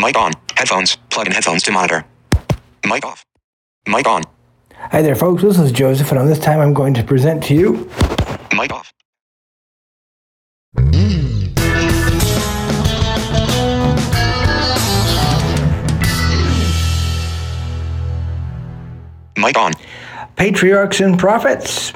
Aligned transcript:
Mic 0.00 0.16
on. 0.16 0.32
Headphones. 0.56 0.96
Plug 1.10 1.26
in 1.26 1.32
headphones 1.32 1.62
to 1.64 1.72
monitor. 1.72 2.06
Mic 2.86 3.04
off. 3.04 3.22
Mic 3.86 4.08
on. 4.08 4.22
Hi 4.74 5.02
there, 5.02 5.14
folks. 5.14 5.42
This 5.42 5.58
is 5.58 5.72
Joseph, 5.72 6.10
and 6.10 6.18
on 6.18 6.26
this 6.26 6.38
time 6.38 6.58
I'm 6.58 6.72
going 6.72 6.94
to 6.94 7.02
present 7.02 7.44
to 7.44 7.54
you 7.54 7.90
Mic 8.54 8.72
off. 8.72 8.94
Mic 19.36 19.58
on. 19.58 19.72
Patriarchs 20.36 21.00
and 21.00 21.18
Prophets. 21.18 21.92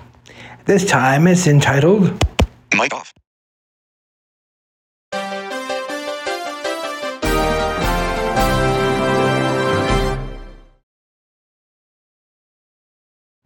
This 0.66 0.84
time 0.84 1.26
it's 1.26 1.46
entitled 1.46 2.22
Mic 2.76 2.92
off. 2.92 3.13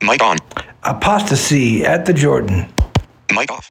Mic 0.08 0.22
on. 0.22 0.38
Apostasy 0.84 1.84
at 1.84 2.06
the 2.06 2.14
Jordan. 2.14 2.66
Mic 3.30 3.52
off. 3.52 3.68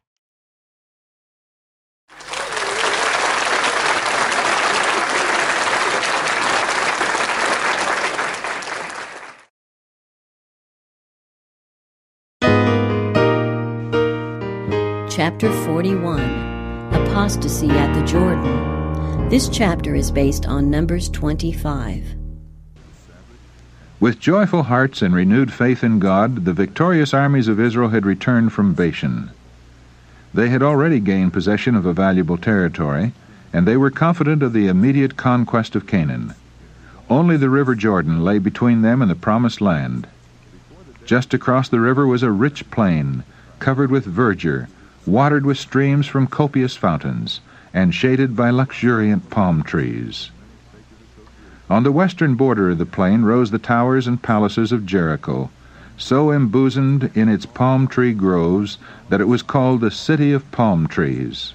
Chapter 15.10 15.52
41 15.66 16.20
Apostasy 16.94 17.72
at 17.72 18.00
the 18.00 18.06
Jordan. 18.06 19.28
This 19.30 19.50
chapter 19.50 19.96
is 19.96 20.12
based 20.12 20.46
on 20.46 20.70
Numbers 20.70 21.10
25. 21.10 22.17
With 24.00 24.20
joyful 24.20 24.64
hearts 24.64 25.02
and 25.02 25.16
renewed 25.16 25.52
faith 25.52 25.84
in 25.84 25.98
God, 25.98 26.46
the 26.46 26.54
victorious 26.54 27.16
armies 27.16 27.48
of 27.48 27.60
Israel 27.60 27.90
had 27.90 28.06
returned 28.06 28.54
from 28.54 28.74
Bashan. 28.74 29.32
They 30.36 30.50
had 30.50 30.62
already 30.62 31.00
gained 31.00 31.34
possession 31.34 31.74
of 31.74 31.88
a 31.88 31.94
valuable 31.94 32.38
territory, 32.38 33.14
and 33.52 33.66
they 33.68 33.76
were 33.76 33.90
confident 33.90 34.44
of 34.44 34.54
the 34.54 34.68
immediate 34.68 35.18
conquest 35.18 35.76
of 35.76 35.88
Canaan. 35.88 36.36
Only 37.10 37.38
the 37.38 37.50
river 37.50 37.74
Jordan 37.74 38.24
lay 38.24 38.38
between 38.38 38.84
them 38.84 39.02
and 39.02 39.10
the 39.10 39.16
promised 39.16 39.62
land. 39.62 40.06
Just 41.04 41.34
across 41.34 41.68
the 41.68 41.80
river 41.80 42.06
was 42.06 42.22
a 42.22 42.30
rich 42.30 42.70
plain, 42.70 43.24
covered 43.58 43.90
with 43.90 44.06
verdure, 44.06 44.68
watered 45.08 45.44
with 45.44 45.58
streams 45.58 46.06
from 46.06 46.28
copious 46.28 46.76
fountains, 46.76 47.40
and 47.74 47.96
shaded 47.96 48.36
by 48.36 48.52
luxuriant 48.52 49.32
palm 49.32 49.64
trees. 49.64 50.30
On 51.70 51.84
the 51.84 51.92
western 51.92 52.36
border 52.36 52.70
of 52.70 52.78
the 52.78 52.86
plain 52.86 53.24
rose 53.24 53.52
the 53.52 53.60
towers 53.60 54.08
and 54.08 54.22
palaces 54.22 54.72
of 54.72 54.86
Jericho, 54.86 55.50
so 55.98 56.32
embosomed 56.32 57.12
in 57.14 57.28
its 57.28 57.46
palm 57.46 57.88
tree 57.88 58.14
groves 58.14 58.78
that 59.10 59.20
it 59.20 59.28
was 59.28 59.42
called 59.42 59.82
the 59.82 59.92
City 59.92 60.32
of 60.32 60.50
Palm 60.52 60.88
Trees. 60.88 61.54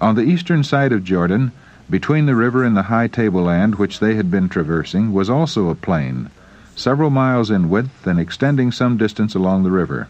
On 0.00 0.16
the 0.16 0.24
eastern 0.24 0.64
side 0.64 0.90
of 0.90 1.04
Jordan, 1.04 1.52
between 1.88 2.26
the 2.26 2.34
river 2.34 2.64
and 2.64 2.76
the 2.76 2.90
high 2.90 3.06
tableland 3.06 3.76
which 3.76 4.00
they 4.00 4.16
had 4.16 4.32
been 4.32 4.48
traversing, 4.48 5.12
was 5.12 5.30
also 5.30 5.68
a 5.68 5.76
plain, 5.76 6.28
several 6.74 7.10
miles 7.10 7.52
in 7.52 7.68
width 7.68 8.04
and 8.04 8.18
extending 8.18 8.72
some 8.72 8.96
distance 8.96 9.36
along 9.36 9.62
the 9.62 9.70
river. 9.70 10.08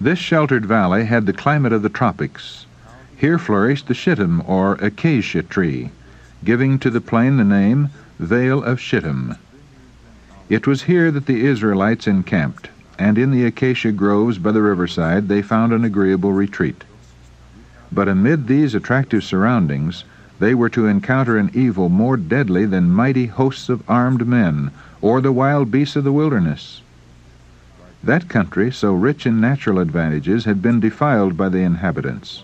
This 0.00 0.18
sheltered 0.18 0.64
valley 0.64 1.04
had 1.04 1.26
the 1.26 1.34
climate 1.34 1.72
of 1.74 1.82
the 1.82 1.90
tropics. 1.90 2.64
Here 3.14 3.38
flourished 3.38 3.88
the 3.88 3.94
shittim 3.94 4.42
or 4.46 4.76
acacia 4.76 5.42
tree, 5.42 5.90
giving 6.44 6.78
to 6.78 6.90
the 6.90 7.00
plain 7.00 7.38
the 7.38 7.44
name 7.44 7.88
Vale 8.18 8.62
of 8.62 8.78
Shittim. 8.78 9.36
It 10.48 10.66
was 10.66 10.82
here 10.82 11.10
that 11.10 11.26
the 11.26 11.44
Israelites 11.46 12.06
encamped, 12.06 12.68
and 12.98 13.16
in 13.16 13.30
the 13.30 13.46
acacia 13.46 13.92
groves 13.92 14.38
by 14.38 14.52
the 14.52 14.62
riverside 14.62 15.28
they 15.28 15.40
found 15.42 15.72
an 15.72 15.84
agreeable 15.84 16.32
retreat. 16.32 16.84
But 17.90 18.08
amid 18.08 18.46
these 18.46 18.74
attractive 18.74 19.24
surroundings, 19.24 20.04
they 20.38 20.54
were 20.54 20.68
to 20.70 20.86
encounter 20.86 21.38
an 21.38 21.50
evil 21.54 21.88
more 21.88 22.16
deadly 22.16 22.66
than 22.66 22.90
mighty 22.90 23.26
hosts 23.26 23.68
of 23.68 23.88
armed 23.88 24.26
men 24.26 24.70
or 25.00 25.20
the 25.20 25.32
wild 25.32 25.70
beasts 25.70 25.96
of 25.96 26.04
the 26.04 26.12
wilderness. 26.12 26.82
That 28.02 28.28
country, 28.28 28.70
so 28.70 28.92
rich 28.92 29.26
in 29.26 29.40
natural 29.40 29.78
advantages, 29.78 30.44
had 30.44 30.60
been 30.60 30.78
defiled 30.78 31.36
by 31.36 31.48
the 31.48 31.60
inhabitants. 31.60 32.42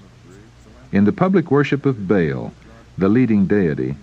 In 0.90 1.04
the 1.04 1.12
public 1.12 1.50
worship 1.50 1.84
of 1.84 2.08
Baal, 2.08 2.54
the 2.98 3.08
leading 3.08 3.46
deity, 3.46 3.96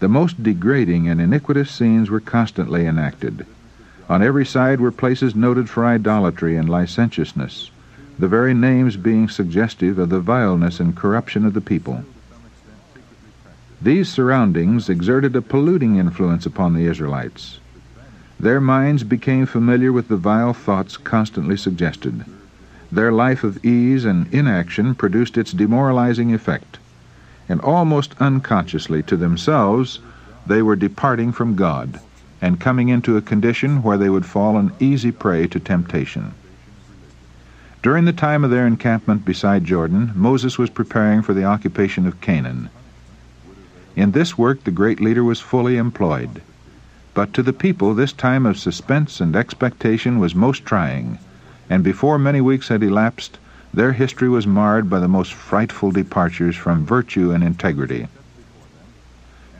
the 0.00 0.08
most 0.08 0.42
degrading 0.42 1.08
and 1.08 1.20
iniquitous 1.20 1.70
scenes 1.70 2.08
were 2.08 2.20
constantly 2.20 2.86
enacted. 2.86 3.46
On 4.08 4.22
every 4.22 4.44
side 4.44 4.80
were 4.80 4.90
places 4.90 5.36
noted 5.36 5.68
for 5.68 5.86
idolatry 5.86 6.56
and 6.56 6.68
licentiousness, 6.68 7.70
the 8.18 8.26
very 8.26 8.54
names 8.54 8.96
being 8.96 9.28
suggestive 9.28 9.98
of 9.98 10.08
the 10.08 10.20
vileness 10.20 10.80
and 10.80 10.96
corruption 10.96 11.46
of 11.46 11.54
the 11.54 11.60
people. 11.60 12.04
These 13.80 14.08
surroundings 14.08 14.88
exerted 14.88 15.36
a 15.36 15.42
polluting 15.42 15.96
influence 15.96 16.44
upon 16.44 16.74
the 16.74 16.86
Israelites. 16.86 17.60
Their 18.40 18.60
minds 18.60 19.04
became 19.04 19.46
familiar 19.46 19.92
with 19.92 20.08
the 20.08 20.16
vile 20.16 20.52
thoughts 20.52 20.96
constantly 20.96 21.56
suggested. 21.56 22.24
Their 22.90 23.12
life 23.12 23.44
of 23.44 23.64
ease 23.64 24.04
and 24.04 24.26
inaction 24.34 24.94
produced 24.94 25.38
its 25.38 25.52
demoralizing 25.52 26.34
effect, 26.34 26.79
and 27.50 27.60
almost 27.62 28.14
unconsciously 28.20 29.02
to 29.02 29.16
themselves, 29.16 29.98
they 30.46 30.62
were 30.62 30.76
departing 30.76 31.32
from 31.32 31.56
God 31.56 31.98
and 32.40 32.60
coming 32.60 32.88
into 32.88 33.16
a 33.16 33.22
condition 33.22 33.82
where 33.82 33.98
they 33.98 34.08
would 34.08 34.24
fall 34.24 34.56
an 34.56 34.72
easy 34.78 35.10
prey 35.10 35.48
to 35.48 35.58
temptation. 35.58 36.32
During 37.82 38.04
the 38.04 38.12
time 38.12 38.44
of 38.44 38.50
their 38.50 38.68
encampment 38.68 39.24
beside 39.24 39.64
Jordan, 39.64 40.12
Moses 40.14 40.58
was 40.58 40.70
preparing 40.70 41.22
for 41.22 41.34
the 41.34 41.44
occupation 41.44 42.06
of 42.06 42.20
Canaan. 42.20 42.70
In 43.96 44.12
this 44.12 44.38
work 44.38 44.62
the 44.62 44.70
great 44.70 45.00
leader 45.00 45.24
was 45.24 45.40
fully 45.40 45.76
employed. 45.76 46.42
But 47.14 47.34
to 47.34 47.42
the 47.42 47.52
people 47.52 47.94
this 47.94 48.12
time 48.12 48.46
of 48.46 48.58
suspense 48.58 49.20
and 49.20 49.34
expectation 49.34 50.20
was 50.20 50.36
most 50.36 50.64
trying, 50.64 51.18
and 51.68 51.82
before 51.82 52.16
many 52.16 52.40
weeks 52.40 52.68
had 52.68 52.84
elapsed, 52.84 53.39
their 53.72 53.92
history 53.92 54.28
was 54.28 54.46
marred 54.46 54.90
by 54.90 54.98
the 54.98 55.08
most 55.08 55.32
frightful 55.32 55.90
departures 55.90 56.56
from 56.56 56.84
virtue 56.84 57.30
and 57.30 57.44
integrity. 57.44 58.08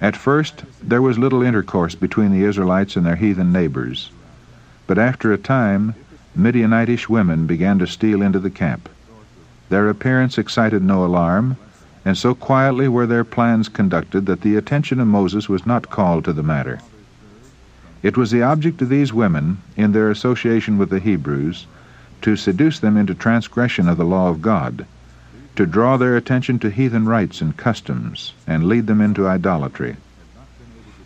At 0.00 0.16
first, 0.16 0.64
there 0.82 1.02
was 1.02 1.18
little 1.18 1.42
intercourse 1.42 1.94
between 1.94 2.32
the 2.32 2.44
Israelites 2.44 2.96
and 2.96 3.04
their 3.06 3.16
heathen 3.16 3.52
neighbors, 3.52 4.10
but 4.86 4.98
after 4.98 5.32
a 5.32 5.38
time, 5.38 5.94
Midianitish 6.36 7.08
women 7.08 7.46
began 7.46 7.78
to 7.78 7.86
steal 7.86 8.22
into 8.22 8.38
the 8.38 8.50
camp. 8.50 8.88
Their 9.68 9.88
appearance 9.88 10.38
excited 10.38 10.82
no 10.82 11.04
alarm, 11.04 11.56
and 12.04 12.16
so 12.16 12.34
quietly 12.34 12.88
were 12.88 13.06
their 13.06 13.24
plans 13.24 13.68
conducted 13.68 14.26
that 14.26 14.40
the 14.40 14.56
attention 14.56 15.00
of 15.00 15.06
Moses 15.06 15.48
was 15.48 15.66
not 15.66 15.90
called 15.90 16.24
to 16.24 16.32
the 16.32 16.42
matter. 16.42 16.80
It 18.02 18.16
was 18.16 18.30
the 18.30 18.42
object 18.42 18.80
of 18.80 18.88
these 18.88 19.12
women, 19.12 19.58
in 19.76 19.92
their 19.92 20.10
association 20.10 20.78
with 20.78 20.88
the 20.88 20.98
Hebrews, 20.98 21.66
to 22.22 22.36
seduce 22.36 22.78
them 22.78 22.96
into 22.96 23.14
transgression 23.14 23.88
of 23.88 23.96
the 23.96 24.04
law 24.04 24.28
of 24.28 24.42
God, 24.42 24.86
to 25.56 25.66
draw 25.66 25.96
their 25.96 26.16
attention 26.16 26.58
to 26.58 26.70
heathen 26.70 27.06
rites 27.06 27.40
and 27.40 27.56
customs, 27.56 28.32
and 28.46 28.64
lead 28.64 28.86
them 28.86 29.00
into 29.00 29.26
idolatry. 29.26 29.96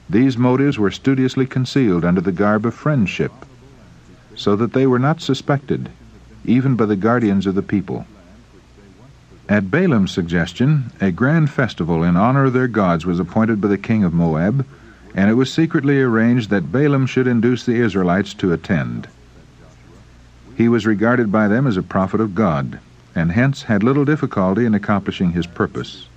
These 0.09 0.37
motives 0.37 0.79
were 0.79 0.91
studiously 0.91 1.47
concealed 1.47 2.05
under 2.05 2.21
the 2.21 2.33
garb 2.33 2.67
of 2.67 2.75
friendship, 2.75 3.33
so 4.35 4.55
that 4.57 4.73
they 4.73 4.87
were 4.87 4.99
not 4.99 5.21
suspected, 5.21 5.89
even 6.45 6.77
by 6.77 6.87
the 6.87 6.97
guardians 6.97 7.47
of 7.47 7.55
the 7.55 7.63
people. 7.63 8.07
At 9.49 9.71
Balaam's 9.71 10.11
suggestion, 10.11 10.91
a 11.01 11.11
grand 11.11 11.51
festival 11.51 12.03
in 12.03 12.17
honor 12.17 12.45
of 12.45 12.53
their 12.53 12.69
gods 12.69 13.05
was 13.05 13.21
appointed 13.21 13.61
by 13.61 13.69
the 13.69 13.79
king 13.79 14.03
of 14.03 14.15
Moab, 14.15 14.65
and 15.15 15.31
it 15.31 15.35
was 15.35 15.53
secretly 15.53 16.01
arranged 16.01 16.51
that 16.51 16.73
Balaam 16.73 17.07
should 17.07 17.27
induce 17.27 17.65
the 17.65 17.77
Israelites 17.77 18.35
to 18.35 18.53
attend. 18.53 19.07
He 20.57 20.69
was 20.69 20.87
regarded 20.87 21.33
by 21.33 21.49
them 21.49 21.67
as 21.67 21.77
a 21.77 21.83
prophet 21.83 22.21
of 22.21 22.35
God, 22.35 22.79
and 23.15 23.33
hence 23.33 23.65
had 23.65 23.83
little 23.83 24.05
difficulty 24.05 24.65
in 24.65 24.75
accomplishing 24.75 25.33
his 25.33 25.47
purpose. 25.47 26.09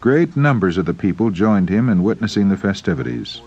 Great 0.00 0.36
numbers 0.36 0.78
of 0.78 0.86
the 0.86 0.94
people 0.94 1.30
joined 1.30 1.68
him 1.68 1.88
in 1.88 2.02
witnessing 2.02 2.48
the 2.48 2.56
festivities. 2.56 3.40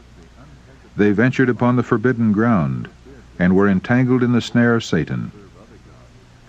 They 0.95 1.11
ventured 1.11 1.49
upon 1.49 1.75
the 1.75 1.83
forbidden 1.83 2.31
ground, 2.33 2.89
and 3.39 3.55
were 3.55 3.69
entangled 3.69 4.21
in 4.21 4.33
the 4.33 4.41
snare 4.41 4.75
of 4.75 4.83
Satan. 4.83 5.31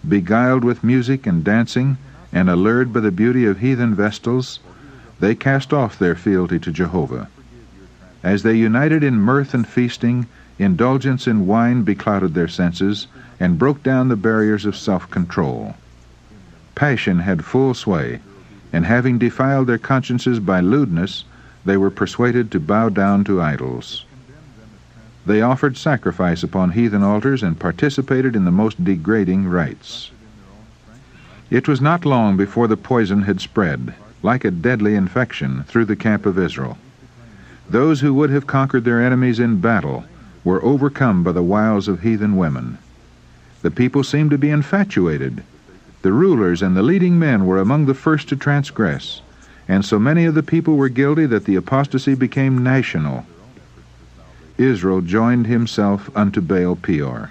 Beguiled 0.07 0.65
with 0.65 0.85
music 0.85 1.27
and 1.27 1.45
dancing, 1.45 1.97
and 2.33 2.51
allured 2.51 2.93
by 2.93 3.01
the 3.01 3.11
beauty 3.11 3.47
of 3.47 3.61
heathen 3.61 3.95
vestals, 3.95 4.61
they 5.19 5.35
cast 5.35 5.73
off 5.73 5.99
their 5.99 6.15
fealty 6.15 6.59
to 6.59 6.73
Jehovah. 6.73 7.29
As 8.23 8.43
they 8.43 8.55
united 8.55 9.03
in 9.03 9.21
mirth 9.21 9.55
and 9.55 9.67
feasting, 9.67 10.27
indulgence 10.61 11.27
in 11.27 11.47
wine 11.47 11.83
beclouded 11.83 12.35
their 12.35 12.47
senses 12.47 13.07
and 13.41 13.59
broke 13.59 13.83
down 13.83 14.09
the 14.09 14.17
barriers 14.17 14.67
of 14.67 14.77
self 14.77 15.11
control. 15.11 15.75
Passion 16.75 17.21
had 17.21 17.45
full 17.45 17.73
sway, 17.73 18.21
and 18.71 18.85
having 18.85 19.19
defiled 19.19 19.67
their 19.67 19.79
consciences 19.79 20.39
by 20.39 20.61
lewdness, 20.61 21.25
they 21.65 21.79
were 21.79 21.91
persuaded 21.91 22.51
to 22.51 22.61
bow 22.61 22.91
down 22.91 23.25
to 23.25 23.41
idols. 23.41 24.05
They 25.25 25.41
offered 25.41 25.77
sacrifice 25.77 26.43
upon 26.43 26.73
heathen 26.73 27.03
altars 27.03 27.43
and 27.43 27.59
participated 27.59 28.37
in 28.37 28.45
the 28.45 28.51
most 28.51 28.85
degrading 28.85 29.49
rites. 29.49 30.11
It 31.51 31.69
was 31.69 31.81
not 31.81 32.05
long 32.05 32.37
before 32.37 32.69
the 32.69 32.77
poison 32.77 33.23
had 33.23 33.41
spread, 33.41 33.95
like 34.23 34.45
a 34.45 34.51
deadly 34.51 34.95
infection, 34.95 35.65
through 35.65 35.87
the 35.87 35.97
camp 35.97 36.27
of 36.27 36.39
Israel. 36.39 36.77
Those 37.69 38.01
who 38.01 38.13
would 38.15 38.31
have 38.31 38.47
conquered 38.47 38.85
their 38.85 39.03
enemies 39.03 39.41
in 39.41 39.61
battle 39.61 40.05
were 40.45 40.65
overcome 40.65 41.23
by 41.23 41.33
the 41.33 41.43
wiles 41.43 41.89
of 41.89 42.03
heathen 42.03 42.37
women. 42.37 42.79
The 43.63 43.71
people 43.71 44.03
seemed 44.03 44.31
to 44.31 44.39
be 44.39 44.51
infatuated. 44.51 45.43
The 46.03 46.13
rulers 46.13 46.63
and 46.63 46.77
the 46.77 46.83
leading 46.83 47.19
men 47.19 47.45
were 47.45 47.59
among 47.59 47.87
the 47.87 47.95
first 47.95 48.29
to 48.31 48.37
transgress, 48.37 49.21
and 49.69 49.85
so 49.85 49.99
many 49.99 50.25
of 50.25 50.35
the 50.35 50.43
people 50.43 50.77
were 50.77 50.89
guilty 50.89 51.27
that 51.27 51.45
the 51.45 51.57
apostasy 51.57 52.15
became 52.15 52.63
national. 52.63 53.27
Israel 54.57 55.01
joined 55.01 55.47
himself 55.47 56.11
unto 56.17 56.41
Baal 56.41 56.77
Peor. 56.77 57.31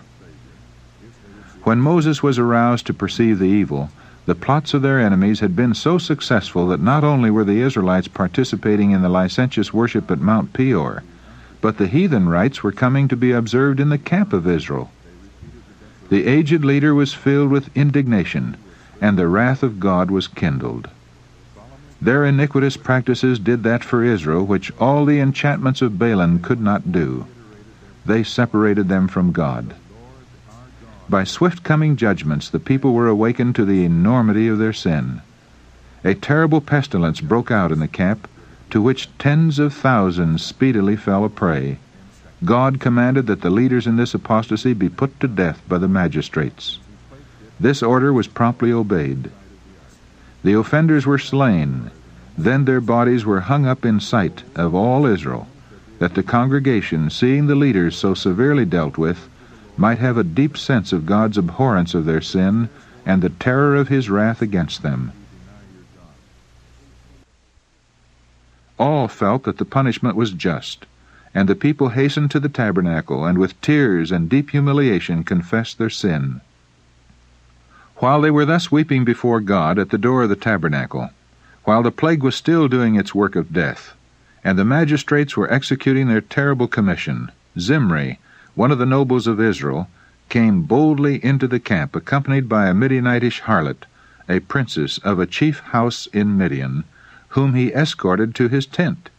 When 1.64 1.80
Moses 1.80 2.24
was 2.24 2.40
aroused 2.40 2.86
to 2.88 2.94
perceive 2.94 3.40
the 3.40 3.46
evil, 3.46 3.92
the 4.26 4.36
plots 4.36 4.74
of 4.74 4.82
their 4.82 5.00
enemies 5.00 5.40
had 5.40 5.56
been 5.56 5.74
so 5.74 5.98
successful 5.98 6.68
that 6.68 6.80
not 6.80 7.04
only 7.04 7.32
were 7.32 7.44
the 7.44 7.62
Israelites 7.62 8.08
participating 8.08 8.92
in 8.92 9.02
the 9.02 9.10
licentious 9.10 9.74
worship 9.74 10.10
at 10.12 10.20
Mount 10.20 10.54
Peor, 10.54 11.04
but 11.62 11.78
the 11.78 11.88
heathen 11.88 12.30
rites 12.30 12.64
were 12.64 12.72
coming 12.72 13.08
to 13.08 13.16
be 13.16 13.32
observed 13.32 13.80
in 13.80 13.90
the 13.90 13.98
camp 13.98 14.34
of 14.34 14.48
Israel. 14.48 14.90
The 16.10 16.26
aged 16.26 16.64
leader 16.64 16.96
was 16.96 17.14
filled 17.14 17.50
with 17.52 17.76
indignation, 17.76 18.58
and 19.02 19.18
the 19.18 19.28
wrath 19.28 19.62
of 19.62 19.80
God 19.80 20.10
was 20.10 20.28
kindled. 20.28 20.90
Their 22.02 22.26
iniquitous 22.26 22.78
practices 22.78 23.40
did 23.40 23.64
that 23.64 23.84
for 23.84 24.04
Israel 24.04 24.46
which 24.46 24.72
all 24.80 25.06
the 25.06 25.20
enchantments 25.20 25.82
of 25.82 26.00
Balaam 26.00 26.40
could 26.40 26.62
not 26.62 26.92
do. 26.92 27.26
They 28.06 28.24
separated 28.24 28.88
them 28.88 29.08
from 29.08 29.34
God. 29.34 29.76
By 31.10 31.26
swift 31.26 31.64
coming 31.64 31.98
judgments, 31.98 32.50
the 32.50 32.60
people 32.60 32.94
were 32.94 33.08
awakened 33.08 33.56
to 33.56 33.66
the 33.66 33.84
enormity 33.84 34.48
of 34.48 34.60
their 34.60 34.74
sin. 34.74 35.22
A 36.04 36.14
terrible 36.16 36.62
pestilence 36.62 37.20
broke 37.20 37.52
out 37.52 37.72
in 37.72 37.80
the 37.80 37.88
camp, 37.88 38.28
to 38.70 38.82
which 38.82 39.10
tens 39.18 39.60
of 39.60 39.74
thousands 39.74 40.44
speedily 40.44 40.96
fell 40.96 41.26
a 41.26 41.30
prey. 41.30 41.78
God 42.46 42.80
commanded 42.80 43.28
that 43.28 43.42
the 43.42 43.50
leaders 43.50 43.88
in 43.88 43.98
this 43.98 44.14
apostasy 44.14 44.74
be 44.74 44.90
put 44.90 45.20
to 45.20 45.28
death 45.28 45.62
by 45.68 45.78
the 45.78 45.88
magistrates. 45.88 46.80
This 47.60 47.84
order 47.84 48.14
was 48.14 48.28
promptly 48.28 48.72
obeyed. 48.72 49.30
The 50.44 50.54
offenders 50.54 51.06
were 51.06 51.18
slain. 51.18 51.92
Then 52.38 52.64
their 52.64 52.80
bodies 52.80 53.26
were 53.26 53.42
hung 53.42 53.66
up 53.66 53.84
in 53.84 54.00
sight 54.00 54.44
of 54.56 54.74
all 54.74 55.06
Israel, 55.06 55.48
that 55.98 56.16
the 56.16 56.24
congregation, 56.24 57.10
seeing 57.10 57.48
the 57.48 57.56
leaders 57.56 57.98
so 57.98 58.14
severely 58.14 58.64
dealt 58.64 58.98
with, 58.98 59.28
might 59.76 60.00
have 60.00 60.18
a 60.18 60.24
deep 60.24 60.58
sense 60.58 60.94
of 60.94 61.06
God's 61.06 61.38
abhorrence 61.38 61.94
of 61.94 62.06
their 62.06 62.22
sin 62.22 62.70
and 63.06 63.22
the 63.22 63.30
terror 63.30 63.76
of 63.76 63.90
his 63.90 64.10
wrath 64.10 64.42
against 64.42 64.82
them. 64.82 65.12
All 68.80 69.10
felt 69.10 69.44
that 69.44 69.58
the 69.58 69.66
punishment 69.66 70.16
was 70.16 70.32
just, 70.32 70.86
and 71.36 71.50
the 71.50 71.56
people 71.56 71.90
hastened 71.90 72.32
to 72.32 72.40
the 72.40 72.48
tabernacle 72.48 73.26
and 73.26 73.38
with 73.38 73.60
tears 73.60 74.10
and 74.10 74.30
deep 74.30 74.52
humiliation 74.52 75.26
confessed 75.26 75.78
their 75.78 75.90
sin. 75.90 76.40
While 77.98 78.22
they 78.22 78.32
were 78.32 78.46
thus 78.46 78.72
weeping 78.72 79.04
before 79.04 79.42
God 79.42 79.78
at 79.78 79.90
the 79.90 79.98
door 79.98 80.24
of 80.24 80.30
the 80.30 80.38
tabernacle, 80.38 81.10
while 81.66 81.84
the 81.84 81.92
plague 81.92 82.24
was 82.24 82.36
still 82.36 82.70
doing 82.70 82.96
its 82.96 83.14
work 83.14 83.36
of 83.36 83.52
death, 83.52 83.96
and 84.46 84.58
the 84.58 84.64
magistrates 84.64 85.36
were 85.36 85.52
executing 85.52 86.08
their 86.08 86.22
terrible 86.22 86.70
commission, 86.70 87.30
Zimri, 87.60 88.18
one 88.56 88.72
of 88.72 88.78
the 88.78 88.86
nobles 88.86 89.28
of 89.28 89.42
Israel, 89.42 89.90
came 90.30 90.62
boldly 90.62 91.22
into 91.24 91.50
the 91.50 91.60
camp, 91.60 91.98
accompanied 91.98 92.48
by 92.48 92.70
a 92.70 92.74
Midianitish 92.74 93.42
harlot, 93.42 93.86
a 94.30 94.40
princess 94.40 95.00
of 95.00 95.20
a 95.20 95.28
chief 95.28 95.60
house 95.60 96.08
in 96.14 96.38
Midian, 96.38 96.86
whom 97.30 97.54
he 97.54 97.74
escorted 97.74 98.34
to 98.36 98.48
his 98.48 98.66
tent. 98.66 99.10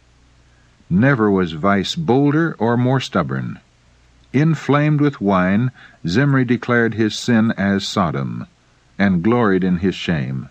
Never 0.89 1.31
was 1.31 1.53
vice 1.53 1.95
bolder 1.95 2.55
or 2.59 2.75
more 2.75 2.99
stubborn. 2.99 3.59
Inflamed 4.33 5.01
with 5.01 5.21
wine, 5.21 5.71
Zimri 6.07 6.45
declared 6.45 6.93
his 6.93 7.15
sin 7.15 7.51
as 7.57 7.85
Sodom, 7.87 8.47
and 8.99 9.23
gloried 9.23 9.63
in 9.63 9.77
his 9.77 9.95
shame. 9.95 10.49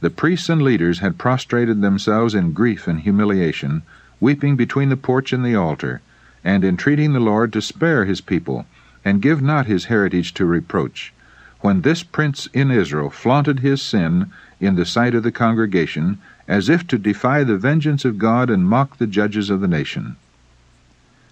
The 0.00 0.10
priests 0.10 0.48
and 0.48 0.62
leaders 0.62 0.98
had 0.98 1.18
prostrated 1.18 1.80
themselves 1.80 2.34
in 2.34 2.52
grief 2.52 2.86
and 2.86 3.00
humiliation, 3.00 3.82
weeping 4.20 4.56
between 4.56 4.88
the 4.88 4.96
porch 4.96 5.32
and 5.32 5.44
the 5.44 5.56
altar, 5.56 6.00
and 6.44 6.64
entreating 6.64 7.12
the 7.12 7.20
Lord 7.20 7.52
to 7.54 7.62
spare 7.62 8.04
his 8.04 8.20
people, 8.20 8.66
and 9.04 9.22
give 9.22 9.40
not 9.40 9.66
his 9.66 9.86
heritage 9.86 10.34
to 10.34 10.44
reproach, 10.44 11.12
when 11.60 11.80
this 11.80 12.02
prince 12.02 12.46
in 12.52 12.70
Israel 12.70 13.10
flaunted 13.10 13.60
his 13.60 13.82
sin 13.82 14.30
in 14.60 14.74
the 14.74 14.86
sight 14.86 15.14
of 15.14 15.22
the 15.22 15.32
congregation, 15.32 16.18
as 16.48 16.68
if 16.68 16.86
to 16.86 16.98
defy 16.98 17.44
the 17.44 17.58
vengeance 17.58 18.04
of 18.04 18.18
God 18.18 18.48
and 18.48 18.68
mock 18.68 18.98
the 18.98 19.06
judges 19.06 19.50
of 19.50 19.60
the 19.60 19.68
nation. 19.68 20.16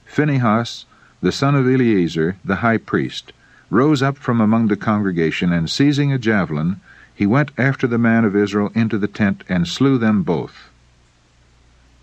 Phinehas, 0.05 0.85
the 1.21 1.33
son 1.33 1.55
of 1.55 1.67
Eleazar, 1.67 2.37
the 2.45 2.57
high 2.57 2.77
priest, 2.77 3.33
rose 3.71 4.03
up 4.03 4.19
from 4.19 4.41
among 4.41 4.69
the 4.69 4.77
congregation, 4.77 5.53
and 5.53 5.71
seizing 5.71 6.13
a 6.13 6.19
javelin, 6.19 6.81
he 7.15 7.27
went 7.27 7.51
after 7.57 7.87
the 7.87 7.99
man 7.99 8.25
of 8.25 8.37
Israel 8.37 8.71
into 8.75 8.99
the 8.99 9.09
tent, 9.09 9.43
and 9.49 9.67
slew 9.67 9.99
them 9.99 10.23
both. 10.23 10.69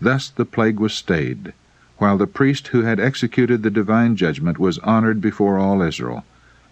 Thus 0.00 0.28
the 0.28 0.44
plague 0.44 0.80
was 0.80 0.92
stayed, 0.92 1.52
while 1.98 2.18
the 2.18 2.26
priest 2.26 2.68
who 2.68 2.82
had 2.82 2.98
executed 2.98 3.62
the 3.62 3.70
divine 3.70 4.16
judgment 4.16 4.58
was 4.58 4.78
honored 4.80 5.20
before 5.20 5.58
all 5.58 5.82
Israel, 5.82 6.24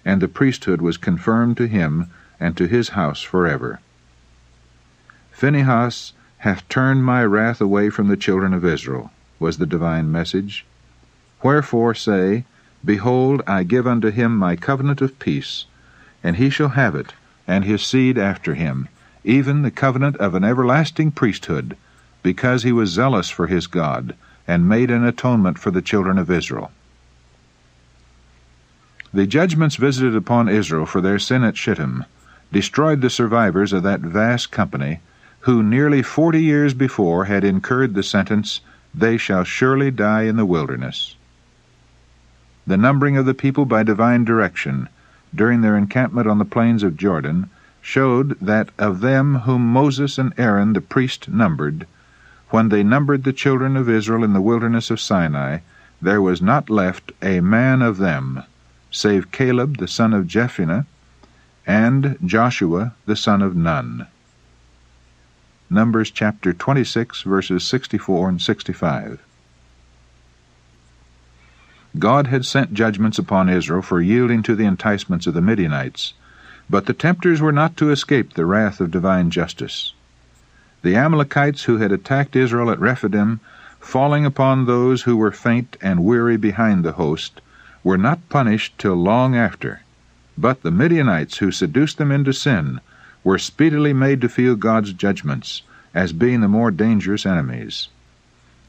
and 0.04 0.20
the 0.20 0.26
priesthood 0.26 0.80
was 0.80 0.96
confirmed 0.96 1.56
to 1.58 1.68
him 1.68 2.08
and 2.40 2.56
to 2.56 2.66
his 2.66 2.90
house 2.90 3.22
forever. 3.22 3.78
Phinehas 5.40 6.12
hath 6.40 6.68
turned 6.68 7.02
my 7.02 7.24
wrath 7.24 7.62
away 7.62 7.88
from 7.88 8.08
the 8.08 8.16
children 8.18 8.52
of 8.52 8.62
Israel, 8.62 9.10
was 9.38 9.56
the 9.56 9.64
divine 9.64 10.12
message. 10.12 10.66
Wherefore 11.42 11.94
say, 11.94 12.44
Behold, 12.84 13.40
I 13.46 13.62
give 13.62 13.86
unto 13.86 14.10
him 14.10 14.36
my 14.36 14.54
covenant 14.54 15.00
of 15.00 15.18
peace, 15.18 15.64
and 16.22 16.36
he 16.36 16.50
shall 16.50 16.68
have 16.68 16.94
it, 16.94 17.14
and 17.48 17.64
his 17.64 17.80
seed 17.80 18.18
after 18.18 18.52
him, 18.54 18.88
even 19.24 19.62
the 19.62 19.70
covenant 19.70 20.18
of 20.18 20.34
an 20.34 20.44
everlasting 20.44 21.10
priesthood, 21.10 21.74
because 22.22 22.62
he 22.62 22.70
was 22.70 22.90
zealous 22.90 23.30
for 23.30 23.46
his 23.46 23.66
God, 23.66 24.14
and 24.46 24.68
made 24.68 24.90
an 24.90 25.06
atonement 25.06 25.58
for 25.58 25.70
the 25.70 25.80
children 25.80 26.18
of 26.18 26.30
Israel. 26.30 26.70
The 29.14 29.26
judgments 29.26 29.76
visited 29.76 30.14
upon 30.14 30.50
Israel 30.50 30.84
for 30.84 31.00
their 31.00 31.18
sin 31.18 31.44
at 31.44 31.56
Shittim 31.56 32.04
destroyed 32.52 33.00
the 33.00 33.08
survivors 33.08 33.72
of 33.72 33.82
that 33.84 34.00
vast 34.00 34.50
company 34.50 35.00
who 35.44 35.62
nearly 35.62 36.02
forty 36.02 36.42
years 36.42 36.74
before 36.74 37.24
had 37.24 37.44
incurred 37.44 37.94
the 37.94 38.02
sentence, 38.02 38.60
They 38.94 39.16
shall 39.16 39.44
surely 39.44 39.90
die 39.90 40.22
in 40.22 40.36
the 40.36 40.44
wilderness. 40.44 41.16
The 42.66 42.76
numbering 42.76 43.16
of 43.16 43.24
the 43.24 43.32
people 43.32 43.64
by 43.64 43.82
divine 43.82 44.24
direction 44.24 44.88
during 45.34 45.62
their 45.62 45.76
encampment 45.76 46.28
on 46.28 46.38
the 46.38 46.44
plains 46.44 46.82
of 46.82 46.96
Jordan 46.96 47.48
showed 47.80 48.38
that 48.40 48.68
of 48.78 49.00
them 49.00 49.40
whom 49.40 49.72
Moses 49.72 50.18
and 50.18 50.34
Aaron 50.36 50.74
the 50.74 50.80
priest 50.82 51.30
numbered, 51.30 51.86
when 52.50 52.68
they 52.68 52.82
numbered 52.82 53.24
the 53.24 53.32
children 53.32 53.76
of 53.76 53.88
Israel 53.88 54.24
in 54.24 54.34
the 54.34 54.42
wilderness 54.42 54.90
of 54.90 55.00
Sinai, 55.00 55.58
there 56.02 56.20
was 56.20 56.42
not 56.42 56.68
left 56.68 57.12
a 57.22 57.40
man 57.40 57.80
of 57.80 57.96
them, 57.96 58.42
save 58.90 59.30
Caleb 59.30 59.78
the 59.78 59.88
son 59.88 60.12
of 60.12 60.26
Jephunneh, 60.26 60.84
and 61.66 62.18
Joshua 62.24 62.92
the 63.06 63.16
son 63.16 63.40
of 63.40 63.56
Nun. 63.56 64.06
Numbers 65.72 66.10
chapter 66.10 66.52
26, 66.52 67.22
verses 67.22 67.62
64 67.62 68.28
and 68.28 68.42
65. 68.42 69.20
God 71.96 72.26
had 72.26 72.44
sent 72.44 72.74
judgments 72.74 73.20
upon 73.20 73.48
Israel 73.48 73.80
for 73.80 74.00
yielding 74.00 74.42
to 74.42 74.56
the 74.56 74.64
enticements 74.64 75.28
of 75.28 75.34
the 75.34 75.40
Midianites, 75.40 76.14
but 76.68 76.86
the 76.86 76.92
tempters 76.92 77.40
were 77.40 77.52
not 77.52 77.76
to 77.76 77.92
escape 77.92 78.32
the 78.32 78.46
wrath 78.46 78.80
of 78.80 78.90
divine 78.90 79.30
justice. 79.30 79.94
The 80.82 80.96
Amalekites 80.96 81.62
who 81.64 81.78
had 81.78 81.92
attacked 81.92 82.34
Israel 82.34 82.72
at 82.72 82.80
Rephidim, 82.80 83.38
falling 83.78 84.26
upon 84.26 84.66
those 84.66 85.02
who 85.02 85.16
were 85.16 85.30
faint 85.30 85.76
and 85.80 86.02
weary 86.02 86.36
behind 86.36 86.84
the 86.84 86.92
host, 86.98 87.40
were 87.84 87.98
not 87.98 88.28
punished 88.28 88.76
till 88.76 88.96
long 88.96 89.36
after. 89.36 89.82
But 90.36 90.62
the 90.62 90.72
Midianites 90.72 91.38
who 91.38 91.52
seduced 91.52 91.96
them 91.98 92.10
into 92.10 92.32
sin 92.32 92.80
were 93.22 93.38
speedily 93.38 93.92
made 93.92 94.20
to 94.20 94.28
feel 94.28 94.56
God's 94.56 94.92
judgments 94.92 95.62
as 95.94 96.12
being 96.12 96.40
the 96.40 96.48
more 96.48 96.70
dangerous 96.70 97.26
enemies. 97.26 97.88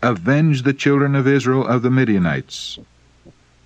Avenge 0.01 0.63
the 0.63 0.73
children 0.73 1.15
of 1.15 1.27
Israel 1.27 1.65
of 1.65 1.81
the 1.81 1.91
Midianites. 1.91 2.79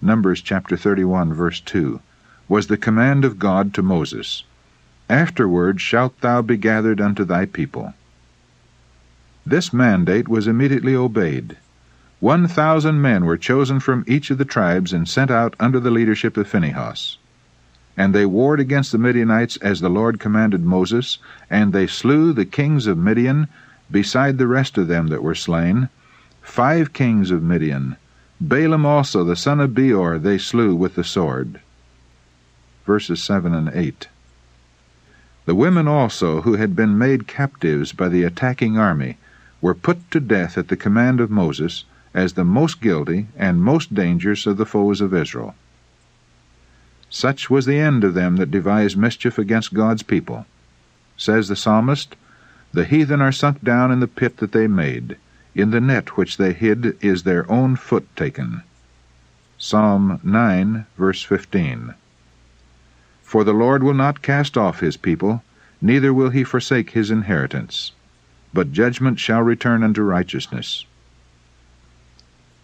Numbers 0.02 0.42
chapter 0.42 0.76
31, 0.76 1.34
verse 1.34 1.62
2, 1.62 2.00
was 2.48 2.68
the 2.68 2.78
command 2.78 3.24
of 3.26 3.40
God 3.40 3.74
to 3.74 3.82
Moses. 3.82 4.44
Afterward 5.10 5.80
shalt 5.80 6.20
thou 6.22 6.42
be 6.42 6.58
gathered 6.58 7.00
unto 7.00 7.24
thy 7.24 7.46
people. 7.46 7.94
This 9.46 9.72
mandate 9.72 10.28
was 10.28 10.48
immediately 10.48 10.96
obeyed. 10.96 11.58
One 12.20 12.48
thousand 12.48 13.02
men 13.02 13.26
were 13.26 13.38
chosen 13.38 13.80
from 13.80 14.04
each 14.08 14.32
of 14.32 14.38
the 14.38 14.46
tribes 14.46 14.94
and 14.94 15.08
sent 15.08 15.30
out 15.30 15.56
under 15.60 15.80
the 15.80 15.92
leadership 15.92 16.38
of 16.38 16.48
Phinehas. 16.48 17.18
And 17.98 18.14
they 18.14 18.26
warred 18.26 18.60
against 18.60 18.92
the 18.92 18.98
Midianites 18.98 19.58
as 19.58 19.80
the 19.80 19.90
Lord 19.90 20.20
commanded 20.20 20.64
Moses, 20.64 21.18
and 21.50 21.72
they 21.72 21.88
slew 21.88 22.34
the 22.34 22.46
kings 22.46 22.88
of 22.88 22.98
Midian, 22.98 23.48
beside 23.90 24.38
the 24.38 24.48
rest 24.48 24.78
of 24.78 24.88
them 24.88 25.08
that 25.08 25.24
were 25.24 25.36
slain, 25.36 25.90
five 26.42 26.94
kings 26.94 27.32
of 27.32 27.42
Midian. 27.42 27.96
Balaam 28.42 28.86
also, 28.86 29.24
the 29.24 29.36
son 29.36 29.60
of 29.60 29.74
Beor, 29.74 30.20
they 30.20 30.38
slew 30.38 30.76
with 30.76 30.96
the 30.96 31.04
sword. 31.04 31.62
Verses 32.86 33.24
7 33.24 33.54
and 33.54 33.70
8. 33.74 34.10
The 35.46 35.56
women 35.56 35.88
also, 35.88 36.42
who 36.42 36.56
had 36.56 36.76
been 36.76 36.98
made 36.98 37.28
captives 37.28 37.94
by 37.94 38.10
the 38.10 38.24
attacking 38.24 38.78
army, 38.78 39.18
were 39.62 39.74
put 39.74 40.12
to 40.12 40.20
death 40.20 40.58
at 40.58 40.68
the 40.68 40.76
command 40.76 41.22
of 41.22 41.32
Moses 41.32 41.86
as 42.14 42.34
the 42.34 42.44
most 42.44 42.82
guilty 42.82 43.28
and 43.38 43.62
most 43.62 43.94
dangerous 43.94 44.46
of 44.46 44.58
the 44.58 44.66
foes 44.66 45.02
of 45.02 45.14
Israel. 45.14 45.56
Such 47.16 47.50
was 47.50 47.66
the 47.66 47.80
end 47.80 48.04
of 48.04 48.14
them 48.14 48.36
that 48.36 48.52
devised 48.52 48.98
mischief 48.98 49.38
against 49.38 49.74
God's 49.74 50.04
people. 50.04 50.46
Says 51.16 51.48
the 51.48 51.56
psalmist, 51.56 52.18
The 52.74 52.84
heathen 52.84 53.22
are 53.22 53.32
sunk 53.32 53.64
down 53.64 53.90
in 53.90 54.02
the 54.02 54.08
pit 54.10 54.36
that 54.40 54.52
they 54.52 54.68
made. 54.68 55.16
In 55.56 55.72
the 55.72 55.80
net 55.80 56.18
which 56.18 56.36
they 56.36 56.52
hid 56.52 56.98
is 57.00 57.24
their 57.24 57.50
own 57.50 57.78
foot 57.78 58.14
taken. 58.18 58.64
Psalm 59.58 60.20
9, 60.24 60.88
verse 60.98 61.24
15. 61.24 61.94
For 63.24 63.46
the 63.46 63.54
Lord 63.54 63.82
will 63.82 63.94
not 63.94 64.22
cast 64.22 64.58
off 64.58 64.82
his 64.82 64.98
people, 64.98 65.42
neither 65.82 66.14
will 66.14 66.32
he 66.32 66.44
forsake 66.44 66.90
his 66.90 67.10
inheritance. 67.10 67.94
But 68.54 68.74
judgment 68.74 69.22
shall 69.22 69.42
return 69.42 69.84
unto 69.84 70.02
righteousness. 70.02 70.86